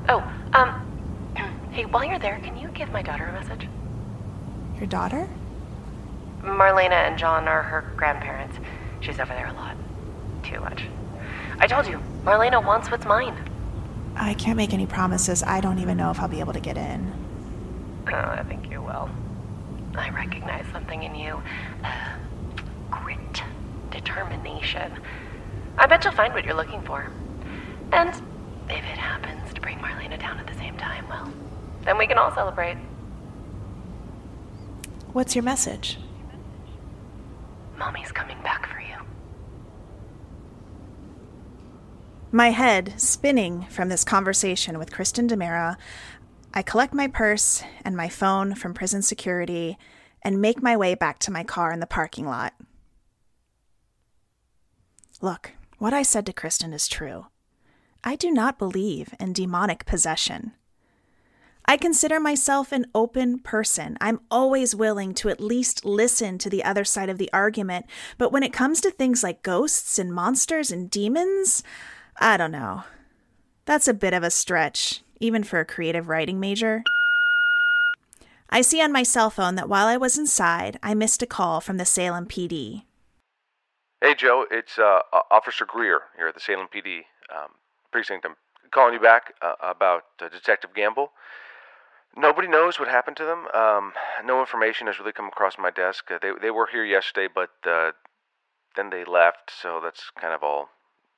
Oh, 0.10 0.24
um, 0.54 1.32
hey, 1.72 1.86
while 1.86 2.04
you're 2.04 2.20
there, 2.20 2.40
can 2.44 2.58
you 2.58 2.70
give 2.70 2.92
my 2.92 3.02
daughter 3.02 3.26
a 3.26 3.34
message? 3.34 3.68
Your 4.78 4.88
daughter? 4.88 5.28
Marlena 6.42 7.08
and 7.08 7.18
John 7.18 7.48
are 7.48 7.62
her 7.62 7.94
grandparents. 7.96 8.58
She's 9.02 9.20
over 9.20 9.34
there 9.34 9.48
a 9.48 9.54
lot. 9.54 9.76
Too 10.44 10.60
much. 10.60 10.84
I 11.60 11.68
told 11.68 11.88
you, 11.88 12.02
Marlena 12.24 12.64
wants 12.64 12.90
what's 12.90 13.06
mine. 13.06 13.36
I 14.16 14.34
can't 14.36 14.58
make 14.58 14.74
any 14.74 14.86
promises. 14.86 15.44
I 15.44 15.60
don't 15.60 15.80
even 15.80 15.98
know 15.98 16.12
if 16.12 16.20
I'll 16.20 16.28
be 16.28 16.40
able 16.40 16.54
to 16.54 16.60
get 16.60 16.78
in. 16.78 17.12
Oh, 18.08 18.12
I 18.14 18.44
think 18.48 18.70
you 18.70 18.82
will. 18.82 19.10
I 19.96 20.10
recognize 20.10 20.66
something 20.72 21.04
in 21.04 21.16
you. 21.16 21.42
Uh, 21.84 22.16
grit, 22.92 23.44
determination. 23.92 24.92
I 25.78 25.88
bet 25.88 26.04
you'll 26.04 26.14
find 26.14 26.34
what 26.34 26.46
you're 26.46 26.54
looking 26.56 26.82
for. 26.84 27.12
And 27.92 28.10
if 28.70 28.84
it 28.84 28.98
happens 28.98 29.54
to 29.54 29.62
bring 29.62 29.78
Marlena 29.80 30.20
down 30.20 30.40
at 30.40 30.48
the 30.48 30.54
same 30.56 30.78
time, 30.78 31.08
well, 31.08 31.32
then 31.84 31.98
we 31.98 32.08
can 32.08 32.18
all 32.18 32.34
celebrate. 32.34 32.78
What's 35.14 35.36
your 35.36 35.44
message? 35.44 36.00
Mommy's 37.78 38.12
coming 38.12 38.38
back 38.44 38.68
for 38.68 38.80
you. 38.80 38.83
My 42.36 42.50
head 42.50 43.00
spinning 43.00 43.68
from 43.70 43.90
this 43.90 44.04
conversation 44.04 44.80
with 44.80 44.92
Kristen 44.92 45.28
DiMera, 45.28 45.78
I 46.52 46.64
collect 46.64 46.92
my 46.92 47.08
purse 47.08 47.64
and 47.86 47.96
my 47.96 48.10
phone 48.10 48.56
from 48.56 48.74
prison 48.74 49.04
security 49.04 49.78
and 50.24 50.42
make 50.42 50.60
my 50.60 50.76
way 50.76 50.96
back 50.96 51.20
to 51.20 51.32
my 51.32 51.44
car 51.44 51.72
in 51.72 51.80
the 51.80 51.86
parking 51.86 52.26
lot. 52.26 52.56
Look, 55.22 55.52
what 55.78 55.94
I 55.94 56.02
said 56.02 56.26
to 56.26 56.34
Kristen 56.34 56.74
is 56.74 56.88
true. 56.88 57.28
I 58.04 58.16
do 58.16 58.32
not 58.32 58.58
believe 58.58 59.14
in 59.20 59.34
demonic 59.34 59.86
possession. 59.86 60.54
I 61.66 61.78
consider 61.78 62.20
myself 62.20 62.72
an 62.72 62.88
open 62.96 63.38
person. 63.38 63.96
I'm 64.02 64.22
always 64.32 64.74
willing 64.74 65.14
to 65.16 65.30
at 65.30 65.40
least 65.40 65.86
listen 65.86 66.40
to 66.40 66.50
the 66.50 66.64
other 66.64 66.84
side 66.84 67.10
of 67.10 67.20
the 67.20 67.30
argument, 67.32 67.86
but 68.18 68.32
when 68.32 68.42
it 68.42 68.52
comes 68.52 68.82
to 68.82 68.90
things 68.90 69.22
like 69.22 69.44
ghosts 69.44 70.00
and 70.00 70.12
monsters 70.12 70.72
and 70.72 70.90
demons, 70.90 71.62
I 72.18 72.38
don't 72.38 72.52
know. 72.52 72.84
That's 73.66 73.88
a 73.88 73.94
bit 73.94 74.14
of 74.14 74.24
a 74.24 74.30
stretch, 74.30 75.02
even 75.20 75.44
for 75.44 75.60
a 75.60 75.66
creative 75.66 76.10
writing 76.10 76.40
major. 76.40 76.84
I 78.50 78.62
see 78.62 78.82
on 78.82 78.92
my 78.92 79.04
cell 79.04 79.30
phone 79.30 79.56
that 79.56 79.70
while 79.70 79.88
I 79.88 79.98
was 79.98 80.18
inside, 80.18 80.78
I 80.84 80.94
missed 80.94 81.24
a 81.24 81.28
call 81.28 81.60
from 81.60 81.78
the 81.78 81.86
Salem 81.86 82.28
PD. 82.28 82.84
Hey, 84.02 84.16
Jo, 84.16 84.46
it's 84.52 84.78
uh, 84.78 85.00
Officer 85.32 85.66
Greer 85.66 86.02
here 86.18 86.28
at 86.28 86.34
the 86.34 86.40
Salem 86.40 86.68
PD 86.68 87.04
um, 87.34 87.52
precinct. 87.92 88.26
I'm 88.26 88.36
calling 88.70 88.94
you 88.94 89.00
back 89.00 89.34
uh, 89.42 89.54
about 89.62 90.04
uh, 90.22 90.30
Detective 90.30 90.74
Gamble. 90.76 91.12
Nobody 92.16 92.48
knows 92.48 92.80
what 92.80 92.90
happened 92.90 93.18
to 93.18 93.26
them. 93.26 93.48
Um, 93.56 93.94
no 94.24 94.40
information 94.40 94.88
has 94.88 95.00
really 95.00 95.14
come 95.14 95.28
across 95.28 95.58
my 95.58 95.72
desk. 95.72 96.12
Uh, 96.12 96.20
they 96.22 96.32
they 96.40 96.52
were 96.52 96.68
here 96.72 96.86
yesterday, 96.86 97.28
but 97.34 97.50
uh, 97.66 97.92
then 98.76 98.92
they 98.92 99.04
left. 99.04 99.52
So 99.60 99.80
that's 99.82 100.12
kind 100.20 100.34
of 100.34 100.44
all 100.44 100.70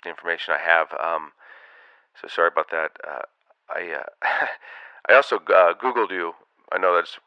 the 0.05 0.09
information 0.09 0.53
I 0.53 0.63
have. 0.63 0.87
Um, 0.93 1.31
so 2.19 2.27
sorry 2.27 2.47
about 2.47 2.71
that. 2.71 2.91
Uh, 3.05 3.25
I 3.69 3.99
uh, 3.99 4.47
I 5.09 5.13
also 5.13 5.37
uh, 5.37 5.73
googled 5.73 6.11
you. 6.11 6.33
I 6.71 6.77
know 6.77 6.95
that's 6.95 7.19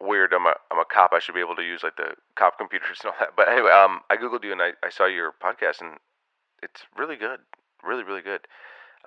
weird. 0.00 0.32
I'm 0.32 0.46
a 0.46 0.54
I'm 0.70 0.78
a 0.78 0.84
cop. 0.84 1.12
I 1.12 1.18
should 1.18 1.34
be 1.34 1.40
able 1.40 1.56
to 1.56 1.62
use 1.62 1.82
like 1.82 1.96
the 1.96 2.14
cop 2.36 2.58
computers 2.58 2.98
and 3.02 3.12
all 3.12 3.18
that. 3.20 3.36
But 3.36 3.48
anyway, 3.48 3.70
um, 3.70 4.00
I 4.08 4.16
googled 4.16 4.44
you 4.44 4.52
and 4.52 4.62
I, 4.62 4.72
I 4.82 4.88
saw 4.88 5.06
your 5.06 5.32
podcast 5.32 5.80
and 5.80 5.98
it's 6.62 6.82
really 6.96 7.16
good. 7.16 7.40
Really 7.84 8.02
really 8.02 8.22
good. 8.22 8.46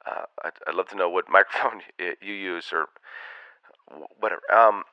Uh, 0.06 0.26
I'd, 0.44 0.54
I'd 0.68 0.76
love 0.76 0.90
to 0.90 0.96
know 0.96 1.10
what 1.10 1.26
microphone 1.30 1.82
you 1.98 2.34
use 2.34 2.72
or 2.72 2.88
whatever. 4.20 4.42
Um, 4.54 4.84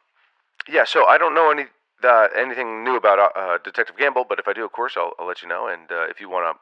yeah. 0.68 0.84
So 0.84 1.04
I 1.06 1.18
don't 1.18 1.34
know 1.34 1.50
any 1.50 1.66
uh, 2.02 2.28
anything 2.36 2.84
new 2.84 2.96
about 2.96 3.32
uh, 3.36 3.58
Detective 3.62 3.96
Gamble, 3.96 4.24
but 4.28 4.38
if 4.38 4.48
I 4.48 4.52
do, 4.52 4.64
of 4.64 4.72
course, 4.72 4.94
I'll, 4.96 5.12
I'll 5.18 5.26
let 5.26 5.42
you 5.42 5.48
know. 5.48 5.66
And 5.66 5.90
uh, 5.90 6.06
if 6.08 6.20
you 6.20 6.28
want 6.28 6.56
to, 6.56 6.60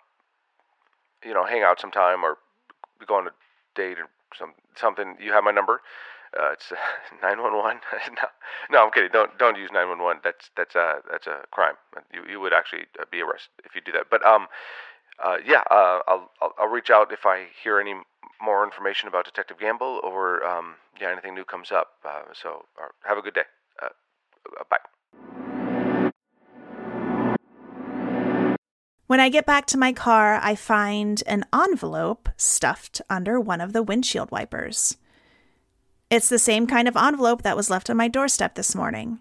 you 1.24 1.34
know, 1.34 1.44
hang 1.44 1.62
out 1.62 1.80
sometime 1.80 2.24
or 2.24 2.38
go 3.06 3.16
on 3.16 3.26
a 3.26 3.30
date 3.74 3.98
or 3.98 4.08
some 4.36 4.54
something, 4.76 5.16
you 5.20 5.32
have 5.32 5.44
my 5.44 5.50
number. 5.50 5.80
Uh, 6.38 6.52
it's 6.52 6.72
nine 7.22 7.40
one 7.42 7.56
one. 7.56 7.80
No, 8.70 8.84
I'm 8.84 8.90
kidding. 8.90 9.10
Don't 9.12 9.38
don't 9.38 9.56
use 9.56 9.70
nine 9.72 9.88
one 9.88 10.02
one. 10.02 10.18
That's 10.22 10.50
that's 10.56 10.74
a 10.74 11.00
that's 11.10 11.26
a 11.26 11.44
crime. 11.50 11.74
You 12.12 12.22
you 12.28 12.40
would 12.40 12.52
actually 12.52 12.82
uh, 13.00 13.04
be 13.10 13.20
arrested 13.22 13.50
if 13.64 13.74
you 13.74 13.80
do 13.80 13.92
that. 13.92 14.10
But 14.10 14.24
um, 14.26 14.48
uh, 15.22 15.36
yeah, 15.44 15.62
uh, 15.70 16.00
I'll, 16.06 16.30
I'll 16.42 16.54
I'll 16.58 16.68
reach 16.68 16.90
out 16.90 17.12
if 17.12 17.24
I 17.24 17.46
hear 17.62 17.80
any 17.80 17.94
more 18.42 18.64
information 18.64 19.08
about 19.08 19.24
Detective 19.24 19.58
Gamble 19.58 20.00
or 20.02 20.44
um, 20.44 20.74
yeah, 21.00 21.10
anything 21.10 21.34
new 21.34 21.44
comes 21.44 21.72
up. 21.72 21.92
Uh, 22.04 22.22
so 22.32 22.64
uh, 22.80 22.88
have 23.04 23.18
a 23.18 23.22
good 23.22 23.34
day. 23.34 23.44
Uh, 23.82 23.88
uh, 24.60 24.64
bye. 24.70 25.47
When 29.08 29.20
I 29.20 29.30
get 29.30 29.46
back 29.46 29.64
to 29.68 29.78
my 29.78 29.94
car, 29.94 30.38
I 30.42 30.54
find 30.54 31.22
an 31.26 31.46
envelope 31.50 32.28
stuffed 32.36 33.00
under 33.08 33.40
one 33.40 33.62
of 33.62 33.72
the 33.72 33.82
windshield 33.82 34.30
wipers. 34.30 34.98
It's 36.10 36.28
the 36.28 36.38
same 36.38 36.66
kind 36.66 36.86
of 36.86 36.94
envelope 36.94 37.40
that 37.40 37.56
was 37.56 37.70
left 37.70 37.88
on 37.88 37.96
my 37.96 38.08
doorstep 38.08 38.54
this 38.54 38.74
morning. 38.74 39.18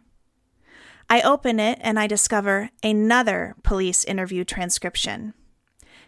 I 1.09 1.21
open 1.21 1.57
it 1.61 1.79
and 1.81 1.97
I 1.97 2.05
discover 2.05 2.69
another 2.83 3.55
police 3.63 4.03
interview 4.03 4.43
transcription. 4.43 5.33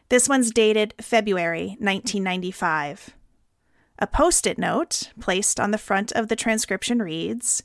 This 0.10 0.28
one's 0.28 0.52
dated 0.52 0.94
February 1.00 1.78
1995. 1.80 3.12
A 4.00 4.08
post 4.08 4.46
it 4.46 4.58
note 4.58 5.14
placed 5.22 5.58
on 5.58 5.72
the 5.72 5.78
front 5.78 6.12
of 6.12 6.28
the 6.28 6.36
transcription 6.36 7.02
reads 7.02 7.64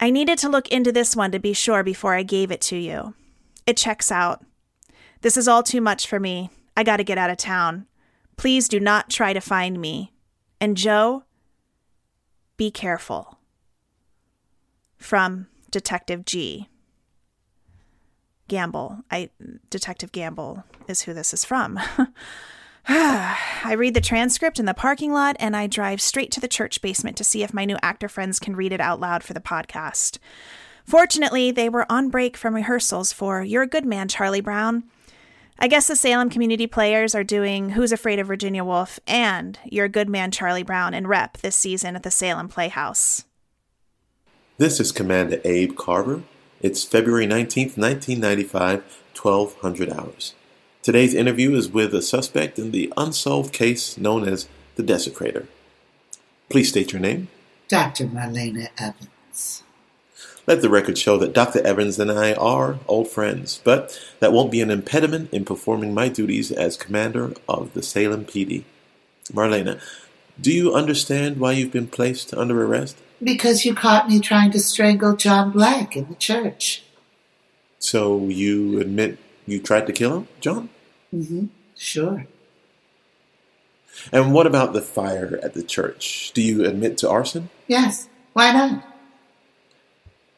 I 0.00 0.08
needed 0.08 0.38
to 0.38 0.48
look 0.48 0.68
into 0.68 0.92
this 0.92 1.14
one 1.14 1.30
to 1.32 1.38
be 1.38 1.52
sure 1.52 1.82
before 1.82 2.14
I 2.14 2.22
gave 2.22 2.50
it 2.50 2.62
to 2.62 2.76
you. 2.76 3.12
It 3.66 3.76
checks 3.76 4.10
out. 4.10 4.42
This 5.22 5.36
is 5.36 5.48
all 5.48 5.62
too 5.62 5.80
much 5.80 6.06
for 6.06 6.20
me. 6.20 6.50
I 6.76 6.82
gotta 6.82 7.04
get 7.04 7.18
out 7.18 7.30
of 7.30 7.36
town. 7.36 7.86
Please 8.36 8.68
do 8.68 8.78
not 8.78 9.10
try 9.10 9.32
to 9.32 9.40
find 9.40 9.80
me. 9.80 10.12
And 10.60 10.76
Jo, 10.76 11.24
be 12.56 12.70
careful. 12.70 13.38
From 14.96 15.48
Detective 15.70 16.24
G. 16.24 16.68
Gamble. 18.48 19.00
I 19.10 19.30
Detective 19.70 20.12
Gamble 20.12 20.64
is 20.88 21.02
who 21.02 21.12
this 21.12 21.34
is 21.34 21.44
from. 21.44 21.78
I 22.88 23.74
read 23.76 23.94
the 23.94 24.00
transcript 24.00 24.60
in 24.60 24.66
the 24.66 24.74
parking 24.74 25.12
lot 25.12 25.36
and 25.40 25.56
I 25.56 25.66
drive 25.66 26.00
straight 26.00 26.30
to 26.32 26.40
the 26.40 26.46
church 26.46 26.80
basement 26.80 27.16
to 27.16 27.24
see 27.24 27.42
if 27.42 27.52
my 27.52 27.64
new 27.64 27.76
actor 27.82 28.08
friends 28.08 28.38
can 28.38 28.54
read 28.54 28.72
it 28.72 28.80
out 28.80 29.00
loud 29.00 29.24
for 29.24 29.34
the 29.34 29.40
podcast. 29.40 30.18
Fortunately, 30.84 31.50
they 31.50 31.68
were 31.68 31.90
on 31.90 32.10
break 32.10 32.36
from 32.36 32.54
rehearsals 32.54 33.12
for 33.12 33.42
You're 33.42 33.62
a 33.62 33.66
Good 33.66 33.84
Man, 33.84 34.06
Charlie 34.06 34.40
Brown. 34.40 34.84
I 35.58 35.68
guess 35.68 35.88
the 35.88 35.96
Salem 35.96 36.28
community 36.28 36.66
players 36.66 37.14
are 37.14 37.24
doing 37.24 37.70
Who's 37.70 37.90
Afraid 37.90 38.18
of 38.18 38.26
Virginia 38.26 38.62
Woolf 38.62 39.00
and 39.06 39.58
You're 39.64 39.88
Good 39.88 40.06
Man, 40.06 40.30
Charlie 40.30 40.62
Brown 40.62 40.92
in 40.92 41.06
rep 41.06 41.38
this 41.38 41.56
season 41.56 41.96
at 41.96 42.02
the 42.02 42.10
Salem 42.10 42.48
Playhouse. 42.48 43.24
This 44.58 44.80
is 44.80 44.92
Commander 44.92 45.40
Abe 45.46 45.74
Carver. 45.74 46.24
It's 46.60 46.84
February 46.84 47.26
19th, 47.26 47.78
1995, 47.78 49.02
1200 49.18 49.90
hours. 49.90 50.34
Today's 50.82 51.14
interview 51.14 51.54
is 51.54 51.70
with 51.70 51.94
a 51.94 52.02
suspect 52.02 52.58
in 52.58 52.70
the 52.70 52.92
unsolved 52.94 53.54
case 53.54 53.96
known 53.96 54.28
as 54.28 54.48
the 54.74 54.82
Desecrator. 54.82 55.46
Please 56.50 56.68
state 56.68 56.92
your 56.92 57.00
name. 57.00 57.28
Dr. 57.68 58.04
Marlena 58.04 58.68
Evans. 58.78 59.62
Let 60.46 60.62
the 60.62 60.70
record 60.70 60.96
show 60.96 61.18
that 61.18 61.32
Dr. 61.32 61.60
Evans 61.66 61.98
and 61.98 62.10
I 62.10 62.32
are 62.34 62.78
old 62.86 63.08
friends, 63.08 63.60
but 63.64 64.00
that 64.20 64.32
won't 64.32 64.52
be 64.52 64.60
an 64.60 64.70
impediment 64.70 65.32
in 65.32 65.44
performing 65.44 65.92
my 65.92 66.08
duties 66.08 66.52
as 66.52 66.76
commander 66.76 67.34
of 67.48 67.74
the 67.74 67.82
Salem 67.82 68.24
PD. 68.24 68.62
Marlena, 69.32 69.80
do 70.40 70.52
you 70.52 70.72
understand 70.72 71.38
why 71.38 71.52
you've 71.52 71.72
been 71.72 71.88
placed 71.88 72.32
under 72.32 72.64
arrest? 72.64 72.96
Because 73.20 73.64
you 73.64 73.74
caught 73.74 74.08
me 74.08 74.20
trying 74.20 74.52
to 74.52 74.60
strangle 74.60 75.16
John 75.16 75.50
Black 75.50 75.96
in 75.96 76.08
the 76.08 76.14
church. 76.14 76.84
So 77.80 78.28
you 78.28 78.80
admit 78.80 79.18
you 79.46 79.60
tried 79.60 79.86
to 79.88 79.92
kill 79.92 80.18
him, 80.18 80.28
John? 80.40 80.68
Mm-hmm. 81.12 81.46
Sure. 81.76 82.26
And 84.12 84.32
what 84.32 84.46
about 84.46 84.74
the 84.74 84.82
fire 84.82 85.40
at 85.42 85.54
the 85.54 85.62
church? 85.62 86.30
Do 86.34 86.42
you 86.42 86.64
admit 86.64 86.98
to 86.98 87.10
arson? 87.10 87.48
Yes. 87.66 88.08
Why 88.32 88.52
not? 88.52 88.95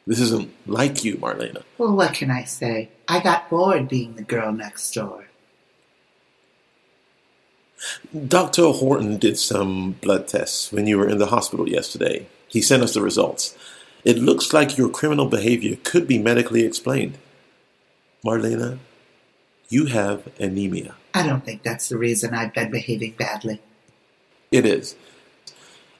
This 0.09 0.21
isn't 0.21 0.51
like 0.67 1.05
you, 1.05 1.17
Marlena. 1.17 1.65
Well, 1.77 1.95
what 1.95 2.15
can 2.15 2.31
I 2.31 2.45
say? 2.45 2.89
I 3.07 3.21
got 3.21 3.51
bored 3.51 3.91
being 3.91 4.15
the 4.15 4.23
girl 4.23 4.51
next 4.53 4.91
door. 4.95 5.27
Dr. 8.27 8.73
Horton 8.73 9.19
did 9.19 9.37
some 9.37 9.93
blood 10.01 10.27
tests 10.27 10.73
when 10.73 10.87
you 10.87 10.97
were 10.97 11.11
in 11.11 11.19
the 11.19 11.27
hospital 11.27 11.69
yesterday. 11.69 12.27
He 12.49 12.63
sent 12.63 12.83
us 12.83 12.95
the 12.95 13.03
results. 13.03 13.55
It 14.03 14.17
looks 14.17 14.55
like 14.55 14.79
your 14.79 14.89
criminal 14.89 15.27
behavior 15.27 15.77
could 15.85 16.09
be 16.09 16.17
medically 16.17 16.65
explained. 16.65 17.19
Marlena, 18.25 18.79
you 19.69 19.87
have 19.87 20.27
anemia. 20.41 20.95
I 21.13 21.27
don't 21.27 21.45
think 21.45 21.63
that's 21.63 21.91
the 21.91 21.99
reason 21.99 22.33
I've 22.33 22.55
been 22.55 22.71
behaving 22.71 23.13
badly. 23.19 23.61
It 24.51 24.65
is. 24.65 24.97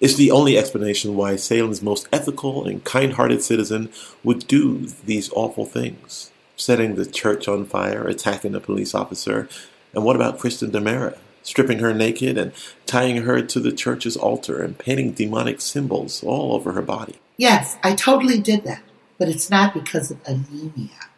It's 0.01 0.15
the 0.15 0.31
only 0.31 0.57
explanation 0.57 1.17
why 1.17 1.37
Salem's 1.37 1.83
most 1.83 2.09
ethical 2.13 2.67
and 2.67 2.85
kind 2.85 3.15
hearted 3.15 3.43
citizen 3.43 3.91
would 4.23 4.47
do 4.47 4.87
these 5.05 5.31
awful 5.33 5.67
things 5.67 6.31
setting 6.59 6.97
the 6.97 7.07
church 7.07 7.49
on 7.49 7.65
fire, 7.65 8.07
attacking 8.07 8.55
a 8.55 8.61
police 8.61 8.95
officer. 8.95 9.49
And 9.95 10.05
what 10.05 10.17
about 10.17 10.39
Kristen 10.39 10.71
DiMera? 10.71 11.17
Stripping 11.43 11.79
her 11.79 11.95
naked 11.95 12.37
and 12.37 12.53
tying 12.85 13.19
her 13.19 13.41
to 13.41 13.61
the 13.61 13.73
church's 13.73 14.17
altar 14.17 14.63
and 14.63 14.77
painting 14.77 15.13
demonic 15.13 15.61
symbols 15.61 16.23
all 16.23 16.53
over 16.53 16.73
her 16.73 16.83
body. 16.83 17.17
Yes, 17.37 17.79
I 17.83 17.95
totally 17.95 18.41
did 18.41 18.65
that, 18.65 18.83
but 19.17 19.29
it's 19.29 19.49
not 19.49 19.73
because 19.73 20.11
of 20.11 20.19
anemia. 20.27 21.09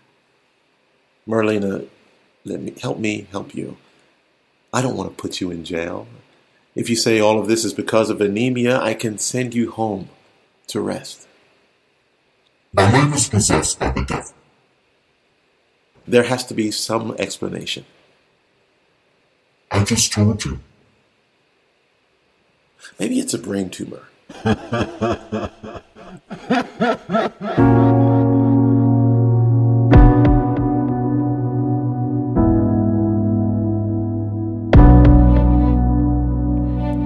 Marlena, 1.26 1.86
let 2.44 2.60
me 2.60 2.74
help 2.80 2.98
me 2.98 3.26
help 3.32 3.54
you. 3.54 3.76
I 4.72 4.82
don't 4.82 4.96
want 4.96 5.10
to 5.10 5.20
put 5.20 5.40
you 5.40 5.50
in 5.50 5.64
jail. 5.64 6.06
If 6.74 6.88
you 6.88 6.96
say 6.96 7.20
all 7.20 7.38
of 7.38 7.48
this 7.48 7.64
is 7.64 7.74
because 7.74 8.11
of 8.11 8.20
anemia, 8.20 8.80
I 8.80 8.94
can 8.94 9.18
send 9.18 9.54
you 9.54 9.70
home 9.70 10.09
to 10.68 10.80
rest. 10.80 11.26
My 12.72 12.90
name 12.90 13.12
is 13.12 13.28
possessed 13.28 13.80
by 13.80 13.90
the 13.90 14.04
devil. 14.04 14.33
There 16.06 16.22
has 16.24 16.44
to 16.46 16.54
be 16.54 16.70
some 16.70 17.14
explanation. 17.18 17.85
I 19.70 19.85
just 19.85 20.12
told 20.12 20.44
you. 20.44 20.61
Maybe 22.98 23.18
it's 23.18 23.35
a 23.35 23.38
brain 23.38 23.70
tumor. 23.70 24.02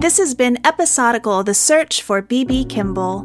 This 0.04 0.18
has 0.18 0.34
been 0.34 0.58
Episodical 0.66 1.42
The 1.44 1.54
Search 1.54 2.02
for 2.02 2.20
B.B. 2.20 2.66
Kimball. 2.66 3.24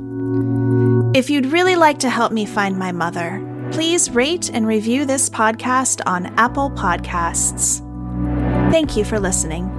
If 1.13 1.29
you'd 1.29 1.47
really 1.47 1.75
like 1.75 1.99
to 1.99 2.09
help 2.09 2.31
me 2.31 2.45
find 2.45 2.79
my 2.79 2.93
mother, 2.93 3.45
please 3.73 4.09
rate 4.11 4.49
and 4.53 4.65
review 4.65 5.03
this 5.03 5.29
podcast 5.29 5.99
on 6.05 6.27
Apple 6.37 6.71
Podcasts. 6.71 7.81
Thank 8.71 8.95
you 8.95 9.03
for 9.03 9.19
listening. 9.19 9.78